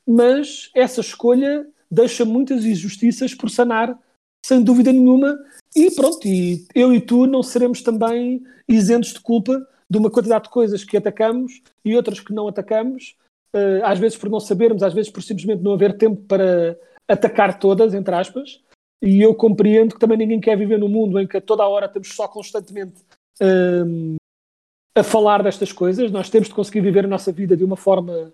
Mas 0.07 0.71
essa 0.73 1.01
escolha 1.01 1.67
deixa 1.91 2.23
muitas 2.23 2.65
injustiças 2.65 3.35
por 3.35 3.49
sanar, 3.49 3.99
sem 4.45 4.63
dúvida 4.63 4.93
nenhuma. 4.93 5.37
E 5.75 5.91
pronto, 5.91 6.25
e 6.27 6.65
eu 6.73 6.93
e 6.93 7.01
tu 7.01 7.27
não 7.27 7.43
seremos 7.43 7.81
também 7.81 8.43
isentos 8.67 9.13
de 9.13 9.19
culpa 9.19 9.67
de 9.89 9.97
uma 9.97 10.11
quantidade 10.11 10.45
de 10.45 10.49
coisas 10.49 10.83
que 10.83 10.97
atacamos 10.97 11.61
e 11.83 11.95
outras 11.95 12.19
que 12.19 12.33
não 12.33 12.47
atacamos, 12.47 13.15
uh, 13.53 13.83
às 13.83 13.99
vezes 13.99 14.17
por 14.17 14.29
não 14.29 14.39
sabermos, 14.39 14.83
às 14.83 14.93
vezes 14.93 15.11
por 15.11 15.23
simplesmente 15.23 15.63
não 15.63 15.73
haver 15.73 15.97
tempo 15.97 16.21
para 16.23 16.77
atacar 17.07 17.57
todas, 17.59 17.93
entre 17.93 18.13
aspas. 18.13 18.61
E 19.01 19.21
eu 19.21 19.33
compreendo 19.35 19.93
que 19.93 19.99
também 19.99 20.17
ninguém 20.17 20.39
quer 20.39 20.57
viver 20.57 20.79
num 20.79 20.87
mundo 20.87 21.19
em 21.19 21.27
que 21.27 21.39
toda 21.39 21.63
a 21.63 21.67
hora 21.67 21.85
estamos 21.85 22.13
só 22.13 22.27
constantemente 22.27 23.03
um, 23.41 24.15
a 24.95 25.03
falar 25.03 25.43
destas 25.43 25.71
coisas. 25.71 26.11
Nós 26.11 26.29
temos 26.29 26.47
de 26.47 26.55
conseguir 26.55 26.81
viver 26.81 27.05
a 27.05 27.07
nossa 27.07 27.31
vida 27.31 27.55
de 27.55 27.63
uma 27.63 27.77
forma 27.77 28.33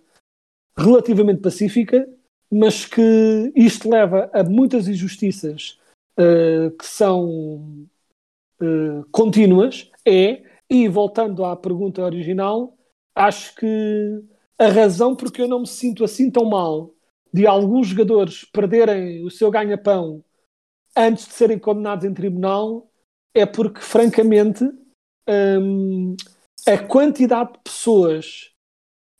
relativamente 0.77 1.41
pacífica, 1.41 2.07
mas 2.49 2.85
que 2.85 3.51
isto 3.55 3.89
leva 3.89 4.29
a 4.33 4.43
muitas 4.43 4.87
injustiças 4.87 5.77
uh, 6.17 6.71
que 6.71 6.85
são 6.85 7.87
uh, 8.61 9.05
contínuas. 9.11 9.91
É, 10.05 10.41
e 10.73 10.87
voltando 10.87 11.45
à 11.45 11.55
pergunta 11.55 12.01
original, 12.01 12.75
acho 13.13 13.53
que 13.55 14.23
a 14.57 14.69
razão 14.69 15.15
porque 15.15 15.39
eu 15.39 15.47
não 15.47 15.59
me 15.59 15.67
sinto 15.67 16.03
assim 16.03 16.31
tão 16.31 16.45
mal 16.45 16.95
de 17.31 17.45
alguns 17.45 17.89
jogadores 17.89 18.43
perderem 18.45 19.23
o 19.23 19.29
seu 19.29 19.51
ganha-pão 19.51 20.25
antes 20.95 21.27
de 21.27 21.33
serem 21.33 21.59
condenados 21.59 22.05
em 22.05 22.13
tribunal 22.13 22.91
é 23.35 23.45
porque, 23.45 23.81
francamente, 23.81 24.63
hum, 25.27 26.15
a 26.67 26.77
quantidade 26.87 27.53
de 27.53 27.59
pessoas 27.59 28.51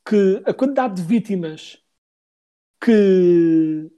que 0.08 0.42
a 0.46 0.54
quantidade 0.54 0.96
de 0.96 1.08
vítimas 1.08 1.80
que 2.84 3.92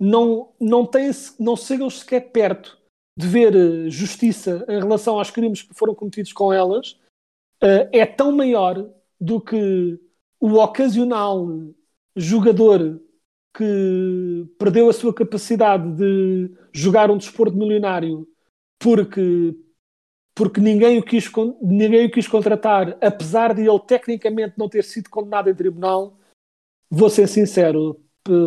não, 0.00 0.52
não, 0.60 0.84
têm, 0.84 1.10
não 1.38 1.56
chegam 1.56 1.88
sequer 1.88 2.32
perto 2.32 2.77
de 3.18 3.26
ver 3.26 3.52
eh, 3.56 3.90
justiça 3.90 4.64
em 4.68 4.78
relação 4.78 5.18
aos 5.18 5.28
crimes 5.28 5.60
que 5.60 5.74
foram 5.74 5.92
cometidos 5.92 6.32
com 6.32 6.52
elas 6.52 6.92
uh, 7.60 7.90
é 7.90 8.06
tão 8.06 8.30
maior 8.30 8.88
do 9.20 9.40
que 9.40 9.98
o 10.38 10.54
ocasional 10.54 11.48
jogador 12.14 13.00
que 13.56 14.46
perdeu 14.56 14.88
a 14.88 14.92
sua 14.92 15.12
capacidade 15.12 15.90
de 15.96 16.48
jogar 16.72 17.10
um 17.10 17.18
desporto 17.18 17.56
milionário 17.56 18.24
porque, 18.78 19.56
porque 20.32 20.60
ninguém, 20.60 20.98
o 20.98 21.02
quis, 21.02 21.28
ninguém 21.60 22.06
o 22.06 22.10
quis 22.12 22.28
contratar, 22.28 22.96
apesar 23.00 23.52
de 23.52 23.62
ele 23.62 23.80
tecnicamente 23.80 24.54
não 24.56 24.68
ter 24.68 24.84
sido 24.84 25.10
condenado 25.10 25.50
em 25.50 25.54
tribunal, 25.56 26.16
vou 26.88 27.10
ser 27.10 27.26
sincero, 27.26 28.00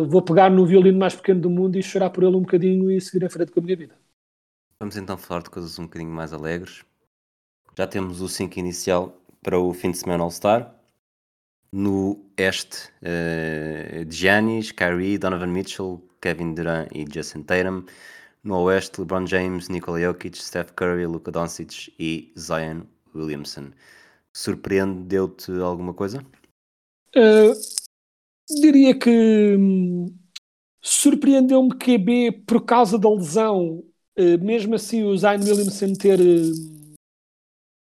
vou 0.08 0.22
pegar 0.22 0.50
no 0.50 0.64
violino 0.64 0.98
mais 0.98 1.14
pequeno 1.14 1.42
do 1.42 1.50
mundo 1.50 1.76
e 1.76 1.82
chorar 1.82 2.08
por 2.08 2.24
ele 2.24 2.36
um 2.36 2.40
bocadinho 2.40 2.90
e 2.90 2.98
seguir 3.02 3.26
em 3.26 3.28
frente 3.28 3.52
com 3.52 3.60
a 3.60 3.62
minha 3.62 3.76
vida. 3.76 4.01
Vamos 4.82 4.96
então 4.96 5.16
falar 5.16 5.42
de 5.42 5.50
coisas 5.50 5.78
um 5.78 5.84
bocadinho 5.84 6.10
mais 6.10 6.32
alegres. 6.32 6.84
Já 7.78 7.86
temos 7.86 8.20
o 8.20 8.28
5 8.28 8.58
inicial 8.58 9.16
para 9.40 9.56
o 9.56 9.72
fim 9.72 9.92
de 9.92 9.98
semana 9.98 10.24
All-Star. 10.24 10.74
No 11.70 12.28
este, 12.36 12.88
uh, 13.00 14.10
Giannis, 14.10 14.72
Kyrie, 14.72 15.18
Donovan 15.18 15.46
Mitchell, 15.46 16.02
Kevin 16.20 16.54
Durant 16.54 16.88
e 16.92 17.04
Jason 17.04 17.44
Tatum. 17.44 17.84
No 18.42 18.56
oeste, 18.64 19.00
LeBron 19.00 19.24
James, 19.24 19.68
Nikola 19.68 20.00
Jokic, 20.00 20.36
Steph 20.36 20.72
Curry, 20.72 21.06
Luka 21.06 21.30
Doncic 21.30 21.94
e 21.96 22.34
Zion 22.36 22.82
Williamson. 23.14 23.70
Surpreendeu-te 24.32 25.52
alguma 25.60 25.94
coisa? 25.94 26.26
Uh, 27.14 27.52
diria 28.60 28.98
que 28.98 29.54
hum, 29.56 30.12
surpreendeu-me 30.80 31.70
QB 31.72 32.44
por 32.48 32.64
causa 32.64 32.98
da 32.98 33.08
lesão, 33.08 33.84
mesmo 34.40 34.74
assim 34.74 35.02
o 35.04 35.16
Zion 35.16 35.40
Williamson 35.40 35.94
ter 35.94 36.20
uh, 36.20 36.94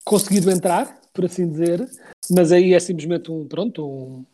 conseguido 0.06 0.52
entrar, 0.52 1.00
por 1.13 1.26
assim 1.26 1.50
dizer 1.50 1.89
mas 2.32 2.52
aí 2.52 2.74
é 2.74 2.80
simplesmente 2.80 3.32
um, 3.32 3.48
pronto, 3.48 3.84
um, 3.84 4.26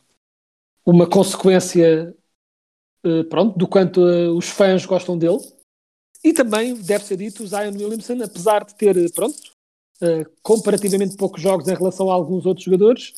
uma 0.85 1.09
consequência 1.09 2.13
uh, 3.05 3.23
pronto, 3.25 3.57
do 3.57 3.67
quanto 3.67 4.01
os 4.35 4.49
fãs 4.49 4.85
gostam 4.85 5.17
dele. 5.17 5.39
E 6.23 6.33
também, 6.33 6.75
deve 6.75 7.05
ser 7.05 7.17
dito, 7.17 7.43
o 7.43 7.47
Zion 7.47 7.71
Williamson, 7.71 8.21
apesar 8.21 8.65
de 8.65 8.75
ter 8.75 9.13
pronto, 9.13 9.37
comparativamente 10.41 11.15
poucos 11.15 11.39
jogos 11.39 11.67
em 11.67 11.75
relação 11.75 12.09
a 12.09 12.15
alguns 12.15 12.47
outros 12.47 12.65
jogadores, 12.65 13.13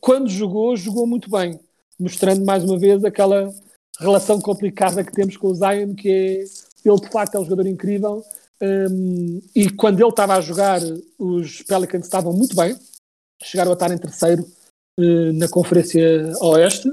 quando 0.00 0.30
jogou, 0.30 0.76
jogou 0.76 1.08
muito 1.08 1.28
bem, 1.28 1.58
mostrando 1.98 2.44
mais 2.44 2.62
uma 2.62 2.78
vez 2.78 3.04
aquela 3.04 3.52
relação 3.98 4.40
complicada 4.40 5.02
que 5.02 5.12
temos 5.12 5.36
com 5.36 5.48
o 5.48 5.54
Zion, 5.56 5.96
que 5.96 6.08
é 6.08 6.44
ele 6.88 7.00
de 7.00 7.08
facto 7.08 7.34
é 7.34 7.40
um 7.40 7.44
jogador 7.44 7.66
incrível. 7.66 8.24
Um, 8.62 9.42
e 9.54 9.70
quando 9.70 10.00
ele 10.00 10.08
estava 10.08 10.36
a 10.36 10.40
jogar, 10.40 10.80
os 11.18 11.62
Pelicans 11.62 12.04
estavam 12.04 12.32
muito 12.32 12.54
bem, 12.54 12.78
chegaram 13.42 13.70
a 13.70 13.74
estar 13.74 13.90
em 13.92 13.98
terceiro 13.98 14.46
uh, 14.98 15.32
na 15.34 15.48
Conferência 15.48 16.32
Oeste 16.40 16.88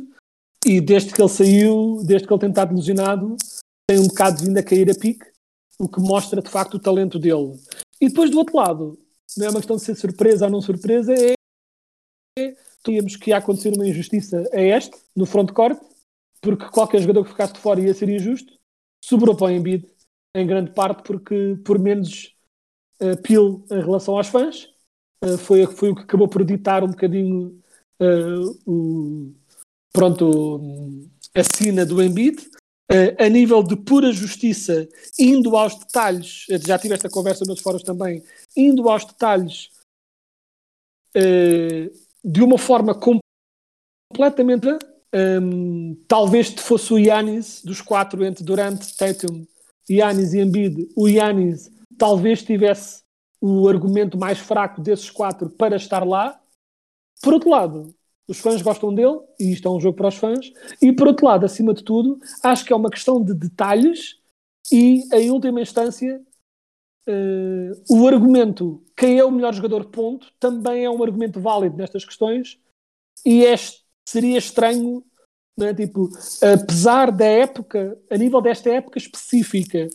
e 0.66 0.82
desde 0.82 1.14
que 1.14 1.22
ele 1.22 1.30
saiu, 1.30 2.02
desde 2.04 2.28
que 2.28 2.34
ele 2.34 2.40
tem 2.40 2.50
estado 2.50 2.76
lesionado, 2.76 3.36
tem 3.90 4.00
um 4.00 4.08
bocado 4.08 4.44
vindo 4.44 4.58
a 4.58 4.64
cair 4.64 4.90
a 4.90 4.96
pique, 4.96 5.26
o 5.80 5.88
que 5.88 6.00
mostra 6.00 6.42
de 6.42 6.50
facto 6.50 6.76
o 6.76 6.80
talento 6.80 7.18
dele. 7.18 7.60
E 8.00 8.08
depois 8.08 8.30
do 8.30 8.38
outro 8.38 8.58
lado, 8.58 9.00
não 9.38 9.48
é 9.48 9.50
uma 9.50 9.60
questão 9.60 9.78
de 9.78 9.84
ser 9.84 9.96
surpresa 9.96 10.46
ou 10.46 10.52
não 10.52 10.62
surpresa, 10.62 11.14
é, 11.14 11.34
tínhamos 12.84 13.16
que 13.16 13.30
ia 13.30 13.38
acontecer 13.38 13.74
uma 13.74 13.88
injustiça 13.88 14.48
a 14.54 14.62
este, 14.62 14.96
no 15.16 15.26
frontcourt, 15.26 15.80
porque 16.42 16.70
qualquer 16.70 17.02
jogador 17.02 17.24
que 17.24 17.32
ficasse 17.32 17.54
de 17.54 17.60
fora 17.60 17.82
ia 17.82 17.94
ser 17.94 18.10
injusto, 18.10 18.54
sobrou 19.04 19.36
para 19.36 19.48
o 19.48 19.52
Embiid, 19.52 19.88
em 20.36 20.48
grande 20.48 20.72
parte 20.72 21.04
porque 21.04 21.58
por 21.66 21.80
menos 21.80 22.36
uh, 23.02 23.22
peel 23.22 23.66
em 23.70 23.82
relação 23.82 24.18
aos 24.18 24.28
fãs, 24.28 24.70
uh, 25.24 25.38
foi, 25.38 25.66
foi 25.66 25.90
o 25.90 25.96
que 25.96 26.04
acabou 26.04 26.28
por 26.28 26.44
ditar 26.46 26.84
um 26.84 26.90
bocadinho 26.90 27.62
uh, 28.02 28.72
o, 28.72 29.34
pronto, 29.92 30.70
a 31.36 31.44
sina 31.44 31.86
do 31.86 32.02
Embiid. 32.02 32.50
Uh, 32.92 33.16
a 33.24 33.30
nível 33.30 33.64
de 33.64 33.78
pura 33.78 34.12
justiça, 34.12 34.86
indo 35.18 35.56
aos 35.56 35.80
detalhes, 35.80 36.46
já 36.68 36.78
tive 36.78 36.94
esta 36.94 37.10
conversa 37.10 37.46
nos 37.46 37.62
fóruns 37.62 37.84
também, 37.84 38.22
indo 38.56 38.90
aos 38.90 39.06
detalhes 39.06 39.70
de 42.22 42.42
uma 42.42 42.58
forma 42.58 42.94
completamente. 42.94 44.68
Um, 45.14 45.96
talvez 46.08 46.50
fosse 46.50 46.94
o 46.94 46.98
Yannis 46.98 47.62
dos 47.64 47.82
quatro 47.82 48.24
entre 48.24 48.44
Durant, 48.44 48.80
Tatum, 48.98 49.46
Yannis 49.90 50.34
e 50.34 50.40
Embiid, 50.40 50.90
o 50.96 51.08
Yannis 51.08 51.70
talvez 51.98 52.42
tivesse 52.44 53.02
o 53.42 53.68
argumento 53.68 54.18
mais 54.18 54.40
fraco 54.40 54.82
desses 54.82 55.10
quatro 55.10 55.50
para 55.50 55.76
estar 55.76 56.06
lá. 56.08 56.40
Por 57.22 57.34
outro 57.34 57.50
lado, 57.50 57.94
os 58.28 58.40
fãs 58.40 58.62
gostam 58.62 58.94
dele, 58.94 59.20
e 59.40 59.52
isto 59.52 59.68
é 59.68 59.72
um 59.72 59.80
jogo 59.80 59.98
para 59.98 60.08
os 60.08 60.16
fãs. 60.16 60.52
E 60.82 60.94
por 60.94 61.08
outro 61.08 61.26
lado, 61.26 61.46
acima 61.46 61.74
de 61.74 61.84
tudo, 61.84 62.20
acho 62.44 62.64
que 62.64 62.72
é 62.72 62.76
uma 62.76 62.90
questão 62.90 63.22
de 63.22 63.34
detalhes 63.34 64.18
e, 64.72 65.04
em 65.14 65.30
última 65.32 65.62
instância, 65.62 66.22
uh, 67.08 67.84
o 67.90 68.08
argumento 68.08 68.82
quem 69.02 69.18
é 69.18 69.26
o 69.26 69.32
melhor 69.32 69.52
jogador, 69.52 69.86
ponto, 69.86 70.32
também 70.40 70.86
é 70.86 70.90
um 70.90 71.02
argumento 71.02 71.42
válido 71.42 71.76
nestas 71.76 72.06
questões. 72.06 72.60
E 73.26 73.44
é, 73.44 73.56
seria 74.08 74.38
estranho, 74.38 75.04
né, 75.58 75.74
tipo, 75.74 76.10
apesar 76.42 77.12
da 77.12 77.26
época, 77.26 77.98
a 78.10 78.18
nível 78.18 78.42
desta 78.42 78.70
época 78.70 78.98
específica, 78.98 79.88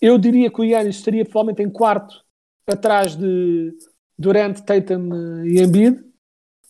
eu 0.00 0.18
diria 0.18 0.50
que 0.50 0.60
o 0.60 0.64
Yannis 0.64 0.96
estaria 0.96 1.24
provavelmente 1.24 1.62
em 1.62 1.70
quarto 1.70 2.22
atrás 2.66 3.16
de 3.16 3.76
Durant, 4.18 4.60
Tatum 4.60 5.44
e 5.44 5.60
Embiid, 5.60 6.04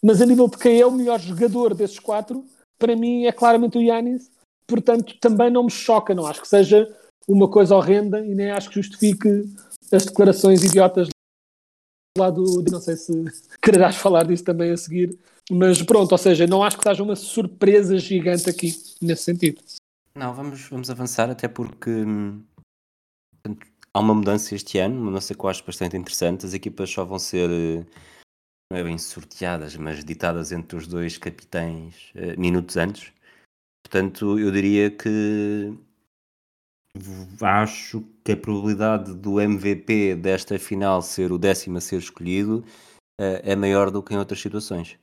mas 0.02 0.20
a 0.20 0.26
nível 0.26 0.48
de 0.48 0.58
quem 0.58 0.80
é 0.80 0.86
o 0.86 0.92
melhor 0.92 1.18
jogador 1.18 1.74
desses 1.74 1.98
quatro, 1.98 2.44
para 2.78 2.94
mim 2.94 3.24
é 3.24 3.32
claramente 3.32 3.78
o 3.78 3.82
Yannis, 3.82 4.30
portanto 4.66 5.18
também 5.20 5.50
não 5.50 5.64
me 5.64 5.70
choca, 5.70 6.14
não 6.14 6.26
acho 6.26 6.42
que 6.42 6.48
seja 6.48 6.86
uma 7.26 7.50
coisa 7.50 7.74
horrenda 7.74 8.24
e 8.24 8.34
nem 8.34 8.50
acho 8.50 8.68
que 8.68 8.76
justifique 8.76 9.28
as 9.92 10.04
declarações 10.04 10.62
idiotas 10.62 11.08
lá 12.16 12.30
do. 12.30 12.62
Não 12.70 12.80
sei 12.80 12.96
se 12.96 13.12
quererás 13.60 13.96
falar 13.96 14.24
disso 14.24 14.44
também 14.44 14.70
a 14.70 14.76
seguir, 14.76 15.18
mas 15.50 15.82
pronto, 15.82 16.12
ou 16.12 16.18
seja, 16.18 16.46
não 16.46 16.62
acho 16.62 16.78
que 16.78 16.88
seja 16.88 17.02
uma 17.02 17.16
surpresa 17.16 17.98
gigante 17.98 18.48
aqui 18.48 18.68
nesse 19.00 19.22
sentido. 19.22 19.62
Não, 20.14 20.34
vamos, 20.34 20.68
vamos 20.68 20.90
avançar, 20.90 21.30
até 21.30 21.46
porque 21.46 21.90
hum, 21.90 22.42
há 23.92 24.00
uma 24.00 24.14
mudança 24.14 24.54
este 24.54 24.78
ano, 24.78 24.96
uma 24.96 25.06
mudança 25.06 25.34
que 25.34 25.40
eu 25.40 25.48
acho 25.48 25.64
bastante 25.64 25.96
interessante. 25.96 26.46
As 26.46 26.54
equipas 26.54 26.90
só 26.90 27.04
vão 27.04 27.18
ser 27.18 27.48
não 28.70 28.78
é 28.78 28.82
bem 28.82 28.98
sorteadas, 28.98 29.76
mas 29.76 30.04
ditadas 30.04 30.52
entre 30.52 30.76
os 30.76 30.86
dois 30.86 31.16
capitães 31.16 32.12
uh, 32.14 32.38
minutos 32.38 32.76
antes. 32.76 33.12
Portanto, 33.84 34.38
eu 34.38 34.50
diria 34.50 34.90
que 34.90 35.72
acho 37.40 38.02
que 38.24 38.32
a 38.32 38.36
probabilidade 38.36 39.14
do 39.14 39.40
MVP 39.40 40.16
desta 40.16 40.58
final 40.58 41.00
ser 41.02 41.30
o 41.30 41.38
décimo 41.38 41.78
a 41.78 41.80
ser 41.80 41.98
escolhido 41.98 42.64
uh, 43.20 43.38
é 43.42 43.54
maior 43.54 43.90
do 43.90 44.02
que 44.02 44.14
em 44.14 44.18
outras 44.18 44.40
situações, 44.40 44.98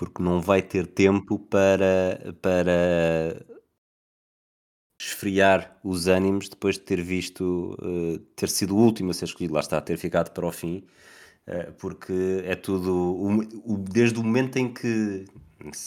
porque 0.00 0.22
não 0.22 0.40
vai 0.40 0.62
ter 0.62 0.86
tempo 0.86 1.38
para, 1.38 2.34
para 2.40 3.44
esfriar 4.98 5.78
os 5.84 6.06
ânimos 6.06 6.48
depois 6.48 6.76
de 6.76 6.80
ter 6.84 7.02
visto 7.02 7.76
uh, 7.82 8.18
ter 8.34 8.48
sido 8.48 8.74
o 8.74 8.78
último 8.78 9.10
a 9.10 9.14
ser 9.14 9.26
escolhido, 9.26 9.52
lá 9.52 9.60
está, 9.60 9.78
ter 9.78 9.98
ficado 9.98 10.30
para 10.32 10.46
o 10.46 10.50
fim, 10.50 10.86
uh, 11.46 11.72
porque 11.74 12.42
é 12.46 12.56
tudo 12.56 13.44
desde 13.90 14.18
o 14.18 14.24
momento 14.24 14.56
em 14.56 14.72
que 14.72 15.26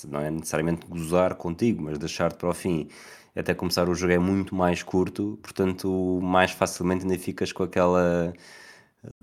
não 0.08 0.19
é 0.19 0.30
necessariamente 0.30 0.86
gozar 0.86 1.34
contigo, 1.34 1.82
mas 1.82 1.97
deixar-te 1.97 2.38
para 2.38 2.49
o 2.49 2.54
fim 2.54 2.89
até 3.36 3.56
começar 3.56 3.89
o 3.89 3.95
jogo 3.95 4.13
é 4.13 4.19
muito 4.19 4.54
mais 4.54 4.84
curto, 4.84 5.39
portanto 5.41 6.19
mais 6.21 6.52
facilmente 6.52 7.02
ainda 7.04 7.17
ficas 7.17 7.52
com 7.52 7.63
aquela 7.63 8.32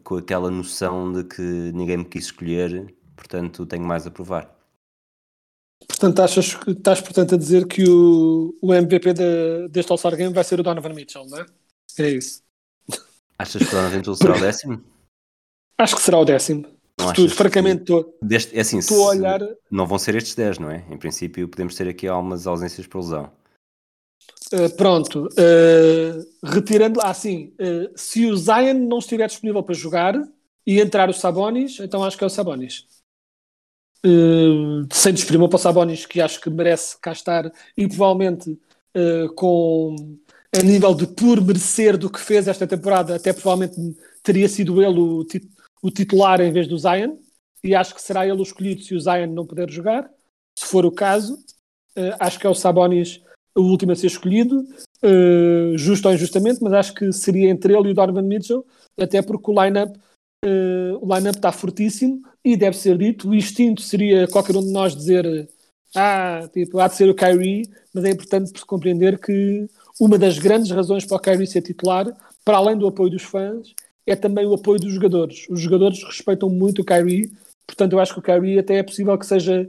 com 0.04 0.16
aquela 0.16 0.50
noção 0.50 1.12
de 1.12 1.24
que 1.24 1.42
ninguém 1.42 1.98
me 1.98 2.04
quis 2.04 2.24
escolher, 2.24 2.92
portanto 3.16 3.64
tenho 3.66 3.84
mais 3.84 4.04
a 4.06 4.10
provar. 4.10 4.59
Portanto, 6.00 6.20
achas 6.20 6.54
que 6.54 6.70
estás 6.70 6.98
portanto 7.02 7.34
a 7.34 7.38
dizer 7.38 7.66
que 7.66 7.84
o, 7.86 8.56
o 8.62 8.72
MVP 8.72 9.12
de, 9.12 9.68
deste 9.68 9.92
All-Star 9.92 10.16
Game 10.16 10.32
vai 10.32 10.42
ser 10.42 10.58
o 10.58 10.62
Donovan 10.62 10.94
Mitchell, 10.94 11.26
não 11.26 11.40
é? 11.40 11.46
É 11.98 12.08
isso. 12.08 12.42
Achas 13.38 13.62
que 13.62 13.68
o 13.68 13.70
Donovan 13.70 13.96
Mitchell 13.98 14.14
será 14.14 14.34
o 14.34 14.40
décimo? 14.40 14.82
Acho 15.76 15.96
que 15.96 16.00
será 16.00 16.18
o 16.18 16.24
décimo. 16.24 16.66
Não 16.98 17.12
tu, 17.12 17.28
francamente, 17.28 17.82
estou 17.82 18.18
é 18.54 18.60
assim, 18.60 18.78
a 18.78 18.94
olhar. 18.94 19.40
Não 19.70 19.86
vão 19.86 19.98
ser 19.98 20.14
estes 20.14 20.34
10, 20.34 20.58
não 20.58 20.70
é? 20.70 20.86
Em 20.90 20.96
princípio, 20.96 21.46
podemos 21.46 21.74
ter 21.74 21.86
aqui 21.86 22.08
algumas 22.08 22.46
ausências 22.46 22.86
por 22.86 23.00
lesão. 23.00 23.30
Uh, 24.54 24.74
pronto, 24.78 25.26
uh, 25.26 26.46
retirando 26.48 26.98
assim, 27.02 27.52
uh, 27.60 27.92
se 27.94 28.24
o 28.24 28.34
Zion 28.38 28.88
não 28.88 29.00
estiver 29.00 29.26
disponível 29.26 29.62
para 29.62 29.74
jogar 29.74 30.14
e 30.66 30.80
entrar 30.80 31.10
os 31.10 31.20
Sabonis, 31.20 31.78
então 31.78 32.02
acho 32.02 32.16
que 32.16 32.24
é 32.24 32.26
o 32.26 32.30
Sabonis. 32.30 32.86
Uh, 34.04 34.88
sem 34.90 35.12
desprimor 35.12 35.50
para 35.50 35.56
o 35.56 35.58
Sabonis, 35.58 36.06
que 36.06 36.22
acho 36.22 36.40
que 36.40 36.48
merece 36.48 36.96
cá 37.02 37.12
estar 37.12 37.52
e 37.76 37.86
provavelmente 37.86 38.50
uh, 38.96 39.30
com 39.34 39.94
a 40.58 40.62
nível 40.62 40.94
de 40.94 41.06
por 41.06 41.38
merecer 41.44 41.98
do 41.98 42.08
que 42.08 42.18
fez 42.18 42.48
esta 42.48 42.66
temporada, 42.66 43.16
até 43.16 43.30
provavelmente 43.34 43.76
teria 44.22 44.48
sido 44.48 44.82
ele 44.82 44.98
o, 44.98 45.22
tit 45.24 45.46
o 45.82 45.90
titular 45.90 46.40
em 46.40 46.50
vez 46.50 46.66
do 46.66 46.78
Zion, 46.78 47.18
e 47.62 47.74
acho 47.74 47.94
que 47.94 48.00
será 48.00 48.26
ele 48.26 48.40
o 48.40 48.42
escolhido 48.42 48.82
se 48.82 48.94
o 48.94 49.00
Zion 49.00 49.26
não 49.26 49.46
puder 49.46 49.70
jogar. 49.70 50.10
Se 50.58 50.64
for 50.64 50.86
o 50.86 50.90
caso, 50.90 51.34
uh, 51.34 52.16
acho 52.18 52.38
que 52.38 52.46
é 52.46 52.50
o 52.50 52.54
Sabonis 52.54 53.20
o 53.54 53.62
último 53.62 53.92
a 53.92 53.96
ser 53.96 54.06
escolhido, 54.06 54.64
justo 55.74 56.06
ou 56.06 56.14
injustamente, 56.14 56.60
mas 56.62 56.72
acho 56.72 56.94
que 56.94 57.12
seria 57.12 57.50
entre 57.50 57.76
ele 57.76 57.88
e 57.88 57.90
o 57.90 57.94
Donovan 57.94 58.22
Mitchell, 58.22 58.64
até 58.96 59.20
porque 59.20 59.50
o 59.50 59.62
line-up 59.62 59.98
uh, 60.44 60.98
o 61.00 61.14
line-up 61.14 61.38
está 61.38 61.52
fortíssimo 61.52 62.22
e 62.44 62.56
deve 62.56 62.76
ser 62.76 62.96
dito. 62.96 63.28
O 63.28 63.34
instinto 63.34 63.82
seria 63.82 64.26
qualquer 64.28 64.56
um 64.56 64.62
de 64.62 64.72
nós 64.72 64.94
dizer 64.96 65.48
ah, 65.94 66.48
tipo, 66.52 66.78
há 66.78 66.88
de 66.88 66.94
ser 66.94 67.08
o 67.08 67.14
Kyrie, 67.14 67.68
mas 67.92 68.04
é 68.04 68.10
importante 68.10 68.64
compreender 68.64 69.18
que 69.18 69.68
uma 70.00 70.16
das 70.16 70.38
grandes 70.38 70.70
razões 70.70 71.04
para 71.04 71.16
o 71.16 71.20
Kyrie 71.20 71.46
ser 71.46 71.62
titular, 71.62 72.06
para 72.44 72.56
além 72.56 72.78
do 72.78 72.86
apoio 72.86 73.10
dos 73.10 73.22
fãs, 73.22 73.74
é 74.06 74.14
também 74.14 74.46
o 74.46 74.54
apoio 74.54 74.80
dos 74.80 74.92
jogadores. 74.92 75.46
Os 75.50 75.60
jogadores 75.60 76.02
respeitam 76.04 76.48
muito 76.48 76.82
o 76.82 76.84
Kyrie, 76.84 77.30
portanto, 77.66 77.92
eu 77.92 78.00
acho 78.00 78.14
que 78.14 78.20
o 78.20 78.22
Kyrie 78.22 78.58
até 78.58 78.76
é 78.76 78.82
possível 78.82 79.16
que 79.18 79.26
seja 79.26 79.68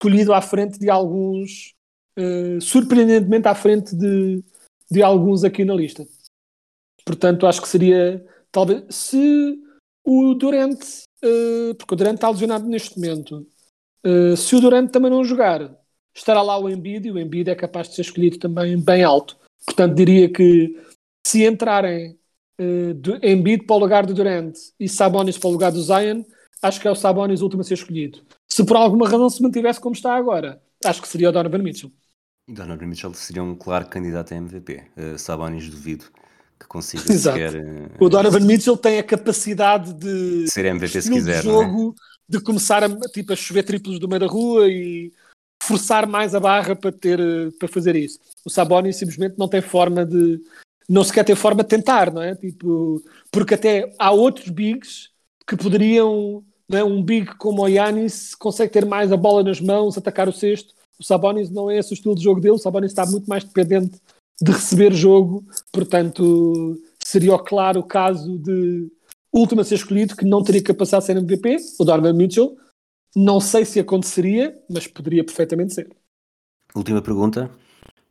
colhido 0.00 0.32
à 0.34 0.40
frente 0.40 0.78
de 0.78 0.90
alguns, 0.90 1.74
uh, 2.18 2.60
surpreendentemente 2.60 3.48
à 3.48 3.54
frente 3.54 3.94
de, 3.96 4.42
de 4.90 5.02
alguns 5.02 5.42
aqui 5.42 5.64
na 5.64 5.74
lista. 5.74 6.06
Portanto, 7.04 7.46
acho 7.46 7.62
que 7.62 7.68
seria 7.68 8.24
talvez 8.50 8.84
se 8.90 9.58
o 10.04 10.34
Durant, 10.34 10.80
uh, 11.24 11.74
porque 11.76 11.94
o 11.94 11.96
Durant 11.96 12.14
está 12.14 12.28
lesionado 12.28 12.66
neste 12.66 12.98
momento, 12.98 13.46
uh, 14.04 14.36
se 14.36 14.54
o 14.56 14.60
Durant 14.60 14.90
também 14.90 15.10
não 15.10 15.24
jogar, 15.24 15.76
estará 16.14 16.42
lá 16.42 16.58
o 16.58 16.68
Embiid 16.68 17.08
e 17.08 17.12
o 17.12 17.18
Embiid 17.18 17.50
é 17.50 17.54
capaz 17.54 17.88
de 17.88 17.94
ser 17.96 18.02
escolhido 18.02 18.38
também 18.38 18.78
bem 18.82 19.02
alto. 19.04 19.36
Portanto, 19.64 19.94
diria 19.94 20.30
que 20.30 20.76
se 21.26 21.44
entrarem 21.44 22.18
uh, 22.60 23.26
Embiid 23.26 23.64
para 23.64 23.76
o 23.76 23.78
lugar 23.78 24.06
do 24.06 24.14
Durant 24.14 24.56
e 24.78 24.88
Sabonis 24.88 25.38
para 25.38 25.48
o 25.48 25.52
lugar 25.52 25.72
do 25.72 25.82
Zion, 25.82 26.22
acho 26.60 26.80
que 26.80 26.88
é 26.88 26.90
o 26.90 26.96
Sabonis 26.96 27.40
o 27.40 27.44
último 27.44 27.62
a 27.62 27.64
ser 27.64 27.74
escolhido. 27.74 28.22
Se 28.50 28.64
por 28.64 28.76
alguma 28.76 29.08
razão 29.08 29.30
se 29.30 29.42
mantivesse 29.42 29.80
como 29.80 29.94
está 29.94 30.14
agora, 30.14 30.60
acho 30.84 31.00
que 31.00 31.08
seria 31.08 31.28
o 31.28 31.32
Donovan 31.32 31.58
Mitchell. 31.58 31.92
Donovan 32.48 32.86
Mitchell 32.86 33.14
seria 33.14 33.42
um 33.42 33.54
claro 33.54 33.88
candidato 33.88 34.34
a 34.34 34.36
MVP. 34.36 34.82
Uh, 34.96 35.18
Sabonis 35.18 35.70
duvido 35.70 36.06
que 36.62 36.68
consiga 36.68 37.02
Exato. 37.12 37.38
Sequer, 37.38 37.56
eh, 37.56 37.88
o 38.00 38.08
Donovan 38.08 38.40
Mitchell 38.40 38.76
tem 38.76 38.98
a 38.98 39.02
capacidade 39.02 39.92
de 39.92 40.48
ser 40.48 40.64
MVP 40.66 41.02
se 41.02 41.10
quiser, 41.10 41.40
de 41.40 41.44
jogo, 41.44 41.94
é? 41.98 42.32
de 42.32 42.40
começar 42.40 42.82
a, 42.84 42.88
tipo, 43.08 43.32
a 43.32 43.36
chover 43.36 43.64
triplos 43.64 43.98
do 43.98 44.08
meio 44.08 44.20
da 44.20 44.26
rua 44.26 44.68
e 44.68 45.12
forçar 45.62 46.06
mais 46.06 46.34
a 46.34 46.40
barra 46.40 46.74
para 46.74 46.92
ter 46.92 47.20
eh, 47.20 47.50
para 47.58 47.68
fazer 47.68 47.96
isso. 47.96 48.18
O 48.44 48.50
Sabonis 48.50 48.96
simplesmente 48.96 49.36
não 49.38 49.48
tem 49.48 49.60
forma 49.60 50.04
de 50.04 50.40
não 50.88 51.04
sequer 51.04 51.24
tem 51.24 51.34
forma 51.36 51.62
de 51.62 51.68
tentar, 51.68 52.12
não 52.12 52.22
é? 52.22 52.34
Tipo, 52.34 53.02
porque 53.30 53.54
até 53.54 53.92
há 53.98 54.10
outros 54.10 54.48
bigs 54.48 55.10
que 55.46 55.56
poderiam, 55.56 56.44
não 56.68 56.78
é? 56.78 56.84
um 56.84 57.02
big 57.02 57.36
como 57.36 57.62
o 57.62 57.68
Yanis 57.68 58.34
consegue 58.34 58.72
ter 58.72 58.84
mais 58.84 59.12
a 59.12 59.16
bola 59.16 59.42
nas 59.42 59.60
mãos, 59.60 59.96
atacar 59.96 60.28
o 60.28 60.32
cesto. 60.32 60.74
O 60.98 61.04
Sabonis 61.04 61.50
não 61.50 61.70
é 61.70 61.78
esse 61.78 61.92
o 61.92 61.94
estilo 61.94 62.14
de 62.14 62.22
jogo 62.22 62.40
dele, 62.40 62.54
o 62.54 62.58
Sabonis 62.58 62.90
está 62.90 63.06
muito 63.06 63.26
mais 63.26 63.44
dependente 63.44 64.00
de 64.42 64.50
receber 64.50 64.92
jogo, 64.92 65.44
portanto, 65.72 66.76
seria 67.04 67.32
o 67.32 67.38
claro 67.38 67.80
caso 67.84 68.36
de 68.38 68.90
último 69.32 69.60
a 69.60 69.64
ser 69.64 69.76
escolhido 69.76 70.16
que 70.16 70.24
não 70.24 70.42
teria 70.42 70.62
capacidade 70.62 71.06
de 71.06 71.06
ser 71.06 71.16
MVP, 71.16 71.56
o 71.78 71.84
Donovan 71.84 72.12
Mitchell. 72.12 72.56
Não 73.14 73.40
sei 73.40 73.64
se 73.64 73.78
aconteceria, 73.78 74.58
mas 74.68 74.88
poderia 74.88 75.22
perfeitamente 75.22 75.74
ser. 75.74 75.94
Última 76.74 77.00
pergunta. 77.00 77.50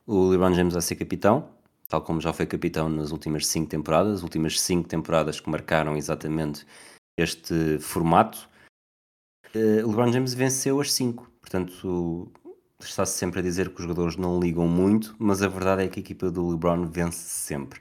O 0.08 0.30
LeBron 0.30 0.54
James 0.54 0.74
vai 0.74 0.82
ser 0.82 0.96
capitão, 0.96 1.50
tal 1.90 2.02
como 2.02 2.22
já 2.22 2.32
foi 2.32 2.46
capitão 2.46 2.88
nas 2.88 3.12
últimas 3.12 3.46
cinco 3.48 3.70
temporadas, 3.70 4.16
as 4.16 4.24
últimas 4.24 4.60
cinco 4.60 4.88
temporadas 4.88 5.40
que 5.40 5.50
marcaram 5.50 5.98
exatamente 5.98 6.66
este 7.18 7.78
formato. 7.80 8.50
Uh, 9.54 9.86
o 9.86 9.90
LeBron 9.90 10.12
James 10.14 10.34
venceu 10.34 10.80
as 10.80 10.94
cinco, 10.94 11.30
portanto 11.42 12.32
está-se 12.88 13.18
sempre 13.18 13.40
a 13.40 13.44
dizer 13.44 13.70
que 13.70 13.76
os 13.76 13.84
jogadores 13.84 14.16
não 14.18 14.40
ligam 14.40 14.68
muito, 14.68 15.16
mas 15.20 15.42
a 15.42 15.48
verdade 15.48 15.84
é 15.84 15.88
que 15.88 16.00
a 16.00 16.04
equipa 16.04 16.32
do 16.32 16.50
LeBron 16.50 16.86
vence 16.86 17.28
sempre. 17.28 17.80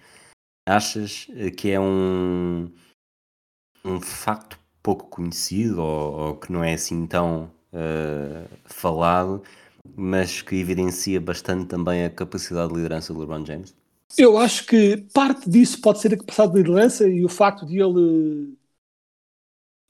Achas 0.69 1.27
eh, 1.35 1.51
que 1.51 1.71
é 1.71 1.81
um, 1.81 2.71
um 3.85 4.01
facto 4.01 4.59
pouco 4.83 5.09
conhecido 5.09 5.81
ou, 5.81 6.13
ou 6.13 6.37
que 6.37 6.53
não 6.53 6.63
é 6.65 6.75
assim 6.75 7.07
tão 7.07 7.51
uh, 7.73 8.49
falado, 8.65 9.43
mas 9.97 10.43
que 10.43 10.57
evidencia 10.57 11.21
bastante 11.21 11.67
também 11.67 12.05
a 12.05 12.11
capacidade 12.11 12.69
de 12.69 12.77
liderança 12.77 13.13
do 13.13 13.21
LeBron 13.21 13.45
James? 13.45 13.75
Eu 14.19 14.39
acho 14.39 14.67
que 14.67 14.97
parte 15.15 15.49
disso 15.49 15.81
pode 15.81 16.01
ser 16.01 16.15
a 16.15 16.17
capacidade 16.17 16.53
de 16.53 16.59
liderança 16.59 17.09
e 17.09 17.25
o 17.25 17.29
facto 17.29 17.65
de 17.67 17.81
ele 17.81 18.55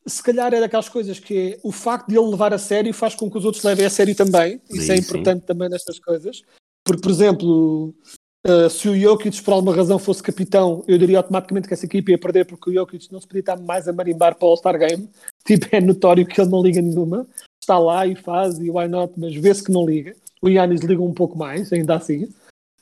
se 0.06 0.22
calhar 0.22 0.52
é 0.54 0.60
daquelas 0.60 0.88
coisas 0.88 1.18
que 1.18 1.52
é, 1.52 1.60
o 1.62 1.70
facto 1.70 2.08
de 2.08 2.18
ele 2.18 2.28
levar 2.28 2.54
a 2.54 2.58
sério 2.58 2.92
faz 2.92 3.14
com 3.14 3.30
que 3.30 3.38
os 3.38 3.44
outros 3.44 3.62
levem 3.64 3.84
a 3.84 3.90
sério 3.90 4.14
também. 4.14 4.60
Sim, 4.64 4.78
Isso 4.78 4.92
é 4.92 4.96
importante 4.96 5.40
sim. 5.40 5.46
também 5.46 5.68
nestas 5.68 5.98
coisas. 5.98 6.42
Porque, 6.84 7.02
por 7.02 7.10
exemplo, 7.10 7.94
uh, 8.46 8.70
se 8.70 8.88
o 8.88 8.98
Jokic 8.98 9.42
por 9.42 9.52
alguma 9.52 9.74
razão 9.74 9.98
fosse 9.98 10.22
capitão, 10.22 10.82
eu 10.88 10.98
diria 10.98 11.18
automaticamente 11.18 11.68
que 11.68 11.74
essa 11.74 11.86
equipe 11.86 12.12
ia 12.12 12.18
perder 12.18 12.46
porque 12.46 12.70
o 12.70 12.72
Jokic 12.72 13.12
não 13.12 13.20
se 13.20 13.26
podia 13.26 13.40
estar 13.40 13.60
mais 13.60 13.86
a 13.86 13.92
marimbar 13.92 14.34
para 14.36 14.46
o 14.46 14.50
All-Star 14.50 14.78
Game. 14.78 15.08
Tipo, 15.44 15.66
é 15.72 15.80
notório 15.80 16.26
que 16.26 16.38
ele 16.40 16.50
não 16.50 16.62
liga 16.62 16.82
nenhuma. 16.82 17.26
Está 17.62 17.78
lá 17.78 18.06
e 18.06 18.14
faz 18.14 18.58
e 18.58 18.70
why 18.70 18.86
not, 18.88 19.14
mas 19.16 19.34
vê-se 19.34 19.64
que 19.64 19.72
não 19.72 19.86
liga. 19.86 20.14
O 20.42 20.48
Yannis 20.48 20.82
liga 20.82 21.02
um 21.02 21.14
pouco 21.14 21.36
mais, 21.36 21.72
ainda 21.72 21.96
assim. 21.96 22.28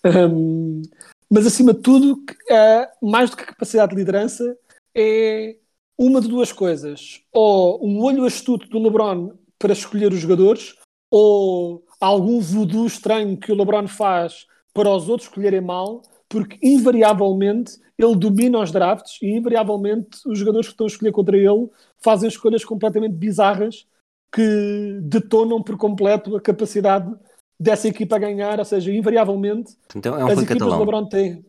Um, 0.05 0.83
mas 1.31 1.47
acima 1.47 1.73
de 1.73 1.81
tudo, 1.81 2.14
uh, 2.14 3.07
mais 3.11 3.31
do 3.31 3.37
que 3.37 3.47
capacidade 3.47 3.91
de 3.91 3.97
liderança, 3.97 4.57
é 4.95 5.57
uma 5.99 6.20
de 6.20 6.28
duas 6.28 6.53
coisas. 6.53 7.22
Ou 7.32 7.84
um 7.84 8.01
olho 8.03 8.24
astuto 8.24 8.68
do 8.68 8.78
LeBron 8.78 9.32
para 9.59 9.72
escolher 9.72 10.12
os 10.12 10.20
jogadores, 10.20 10.76
ou 11.11 11.84
algum 12.01 12.40
voodoo 12.40 12.86
estranho 12.86 13.36
que 13.36 13.51
o 13.51 13.57
LeBron 13.57 13.88
faz 13.88 14.46
para 14.72 14.90
os 14.90 15.09
outros 15.09 15.28
escolherem 15.28 15.61
mal, 15.61 16.03
porque 16.28 16.59
invariavelmente 16.62 17.78
ele 17.99 18.14
domina 18.14 18.61
os 18.61 18.70
drafts 18.70 19.18
e 19.20 19.36
invariavelmente 19.36 20.20
os 20.26 20.38
jogadores 20.38 20.68
que 20.68 20.74
estão 20.74 20.86
a 20.86 20.88
escolher 20.88 21.11
contra 21.11 21.36
ele 21.36 21.68
fazem 21.99 22.28
escolhas 22.28 22.64
completamente 22.64 23.14
bizarras 23.14 23.86
que 24.32 25.01
detonam 25.03 25.62
por 25.62 25.76
completo 25.76 26.36
a 26.36 26.40
capacidade 26.40 27.12
dessa 27.59 27.88
equipa 27.88 28.16
a 28.16 28.18
ganhar, 28.20 28.59
ou 28.59 28.64
seja, 28.64 28.92
invariavelmente 28.92 29.76
então, 29.96 30.16
é 30.16 30.24
um 30.24 30.28
as 30.28 30.38
equipas 30.38 30.59
catalão. 30.59 30.78
LeBron 30.78 31.07
têm. 31.07 31.44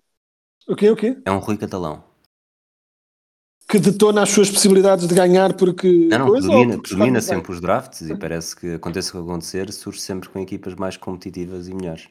O 0.67 0.75
quê, 0.75 0.89
o 0.89 0.95
quê? 0.95 1.21
É 1.25 1.31
um 1.31 1.39
Rui 1.39 1.57
Catalão. 1.57 2.08
Que 3.69 3.77
detona 3.77 4.23
as 4.23 4.31
suas 4.31 4.49
possibilidades 4.49 5.07
de 5.07 5.13
ganhar 5.13 5.53
porque. 5.55 6.07
Não, 6.07 6.19
não, 6.19 6.27
coisa, 6.29 6.47
domina, 6.47 6.73
porque 6.77 6.95
domina 6.95 7.21
sempre 7.21 7.51
os 7.51 7.61
drafts 7.61 8.01
e 8.01 8.17
parece 8.17 8.55
que 8.55 8.73
aconteça 8.73 9.09
o 9.09 9.11
que 9.23 9.29
acontecer, 9.29 9.71
surge 9.71 10.01
sempre 10.01 10.27
com 10.27 10.39
equipas 10.39 10.73
mais 10.73 10.97
competitivas 10.97 11.67
e 11.67 11.75
melhores. 11.75 12.07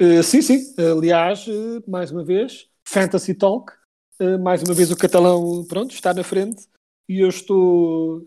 Uh, 0.00 0.22
sim, 0.22 0.40
sim. 0.40 0.72
Aliás, 0.78 1.46
uh, 1.48 1.82
mais 1.88 2.12
uma 2.12 2.22
vez, 2.22 2.68
Fantasy 2.86 3.34
Talk. 3.34 3.72
Uh, 4.20 4.38
mais 4.38 4.62
uma 4.62 4.72
vez 4.72 4.92
o 4.92 4.96
catalão, 4.96 5.64
pronto, 5.66 5.92
está 5.92 6.14
na 6.14 6.22
frente 6.22 6.64
e 7.08 7.20
eu 7.20 7.28
estou 7.28 8.24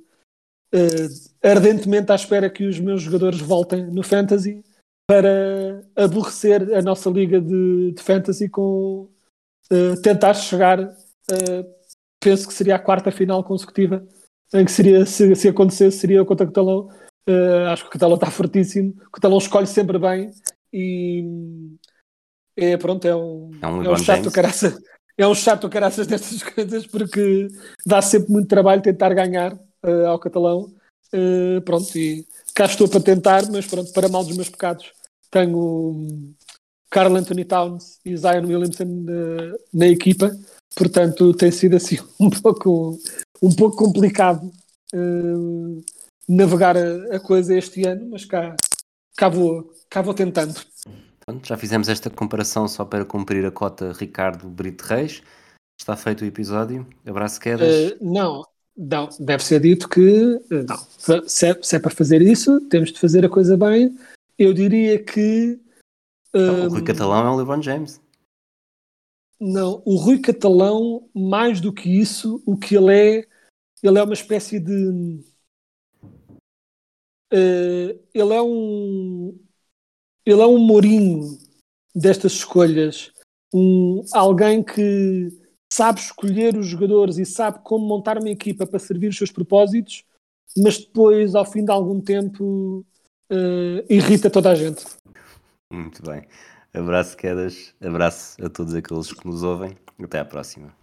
ardentemente 1.43 2.11
à 2.11 2.15
espera 2.15 2.49
que 2.49 2.65
os 2.65 2.79
meus 2.79 3.03
jogadores 3.03 3.39
voltem 3.39 3.85
no 3.85 4.01
Fantasy 4.01 4.63
para 5.07 5.87
aborrecer 5.95 6.73
a 6.73 6.81
nossa 6.81 7.11
liga 7.11 7.39
de, 7.39 7.91
de 7.91 8.01
Fantasy 8.01 8.49
com 8.49 9.07
tentar 10.01 10.33
chegar, 10.33 10.79
penso 12.23 12.47
que 12.47 12.53
seria 12.53 12.75
a 12.75 12.79
quarta 12.79 13.11
final 13.11 13.43
consecutiva, 13.43 14.05
em 14.53 14.63
que 14.63 14.71
seria, 14.71 15.05
se, 15.05 15.35
se 15.35 15.49
acontecesse, 15.49 15.97
seria 15.97 16.23
contra 16.23 16.45
o 16.45 16.49
Catalão. 16.49 16.89
Uh, 17.27 17.67
acho 17.69 17.83
que 17.83 17.89
o 17.89 17.91
Catalão 17.91 18.15
está 18.15 18.29
fortíssimo, 18.29 18.93
o 19.07 19.11
Catalão 19.11 19.37
escolhe 19.37 19.67
sempre 19.67 19.97
bem 19.97 20.31
e 20.71 21.23
é 22.55 22.77
pronto, 22.77 23.05
é 23.05 23.15
um, 23.15 23.51
É 23.61 23.67
um 23.67 23.83
é 23.83 23.89
um 23.89 23.97
chato 23.97 24.17
James. 24.17 24.33
caraça. 24.33 24.77
É 25.17 25.27
um 25.27 25.35
chato 25.35 25.69
caraças 25.69 26.07
destas 26.07 26.41
coisas 26.43 26.87
porque 26.87 27.47
dá 27.85 28.01
sempre 28.01 28.31
muito 28.31 28.47
trabalho 28.47 28.81
tentar 28.81 29.13
ganhar 29.13 29.53
uh, 29.53 30.07
ao 30.07 30.19
catalão. 30.19 30.73
Uh, 31.13 31.61
pronto, 31.61 31.95
e 31.97 32.25
cá 32.55 32.65
estou 32.65 32.87
para 32.87 32.99
tentar, 32.99 33.43
mas 33.51 33.67
pronto, 33.67 33.91
para 33.93 34.09
mal 34.09 34.23
dos 34.23 34.35
meus 34.35 34.49
pecados, 34.49 34.91
tenho 35.29 35.57
um, 35.57 36.33
Carl 36.89 37.15
Anthony 37.15 37.45
Towns 37.45 37.99
e 38.03 38.17
Zion 38.17 38.45
Williamson 38.45 39.05
na 39.71 39.87
equipa, 39.87 40.31
portanto 40.75 41.33
tem 41.33 41.51
sido 41.51 41.75
assim 41.75 41.97
um 42.19 42.29
pouco, 42.29 42.97
um 43.41 43.55
pouco 43.55 43.77
complicado 43.77 44.51
uh, 44.93 45.83
navegar 46.27 46.77
a, 46.77 47.15
a 47.15 47.19
coisa 47.19 47.55
este 47.55 47.85
ano, 47.85 48.09
mas 48.11 48.25
cá, 48.25 48.55
cá, 49.15 49.29
vou, 49.29 49.71
cá 49.89 50.01
vou 50.01 50.13
tentando. 50.13 50.59
Pronto, 51.25 51.47
já 51.47 51.57
fizemos 51.57 51.87
esta 51.87 52.09
comparação 52.09 52.67
só 52.67 52.83
para 52.83 53.05
cumprir 53.05 53.45
a 53.45 53.51
cota 53.51 53.93
Ricardo 53.93 54.47
Brito 54.49 54.83
Reis. 54.83 55.21
Está 55.79 55.95
feito 55.95 56.21
o 56.21 56.27
episódio. 56.27 56.85
Abraço 57.05 57.39
quedas. 57.39 57.91
Uh, 57.91 57.97
não, 58.01 58.43
não, 58.75 59.09
deve 59.19 59.43
ser 59.43 59.61
dito 59.61 59.87
que 59.87 60.35
uh, 60.51 60.65
não. 60.67 60.77
Se 61.27 61.47
é, 61.47 61.59
se 61.61 61.75
é, 61.75 61.79
para 61.79 61.91
fazer 61.91 62.21
isso, 62.21 62.59
temos 62.69 62.91
de 62.91 62.99
fazer 62.99 63.25
a 63.25 63.29
coisa 63.29 63.55
bem. 63.55 63.97
Eu 64.37 64.53
diria 64.53 65.01
que. 65.01 65.59
Então, 66.33 66.67
o 66.67 66.69
Rui 66.69 66.83
Catalão 66.83 67.27
é 67.27 67.29
o 67.29 67.35
LeBron 67.37 67.61
James. 67.61 68.01
Não, 69.45 69.83
o 69.85 69.97
Rui 69.97 70.19
Catalão, 70.19 71.09
mais 71.13 71.59
do 71.59 71.73
que 71.73 71.89
isso, 71.89 72.41
o 72.45 72.55
que 72.55 72.77
ele 72.77 72.93
é, 72.93 73.27
ele 73.83 73.99
é 73.99 74.03
uma 74.03 74.13
espécie 74.13 74.57
de. 74.57 75.21
Uh, 77.29 77.99
ele 78.13 78.33
é 78.33 78.41
um. 78.41 79.37
Ele 80.25 80.41
é 80.41 80.45
um 80.45 80.57
Mourinho 80.57 81.37
destas 81.93 82.31
escolhas. 82.31 83.11
Um, 83.53 84.05
alguém 84.13 84.63
que 84.63 85.27
sabe 85.73 85.99
escolher 85.99 86.55
os 86.55 86.65
jogadores 86.65 87.17
e 87.17 87.25
sabe 87.25 87.59
como 87.65 87.85
montar 87.85 88.17
uma 88.17 88.29
equipa 88.29 88.65
para 88.65 88.79
servir 88.79 89.09
os 89.09 89.17
seus 89.17 89.29
propósitos, 89.29 90.05
mas 90.55 90.77
depois, 90.77 91.35
ao 91.35 91.43
fim 91.43 91.65
de 91.65 91.71
algum 91.71 91.99
tempo, 91.99 92.85
uh, 93.29 93.85
irrita 93.89 94.29
toda 94.29 94.51
a 94.51 94.55
gente. 94.55 94.85
Muito 95.69 96.01
bem. 96.01 96.25
Abraço, 96.73 97.15
quedas. 97.15 97.75
Abraço 97.85 98.43
a 98.43 98.49
todos 98.49 98.73
aqueles 98.73 99.13
que 99.13 99.27
nos 99.27 99.43
ouvem. 99.43 99.77
Até 100.03 100.19
à 100.19 100.25
próxima. 100.25 100.73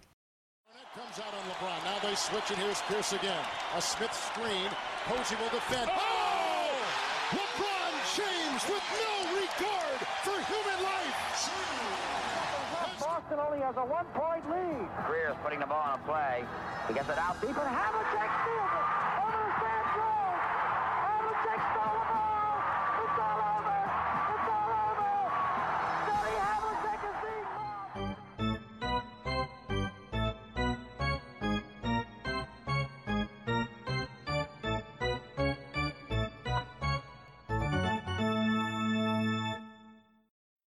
It. 5.71 5.87
Oh! 5.87 6.21
Boston 12.99 13.39
only 13.39 13.59
has 13.59 13.75
a 13.77 13.81
one-point 13.81 14.47
lead. 14.49 14.87
Greer's 15.07 15.35
putting 15.43 15.59
the 15.59 15.65
ball 15.65 15.81
on 15.81 15.99
a 15.99 16.03
play. 16.05 16.43
He 16.87 16.93
gets 16.93 17.09
it 17.09 17.17
out 17.17 17.39
deep, 17.41 17.49
and 17.49 17.67
Havlicek 17.67 18.29
steals 18.43 19.00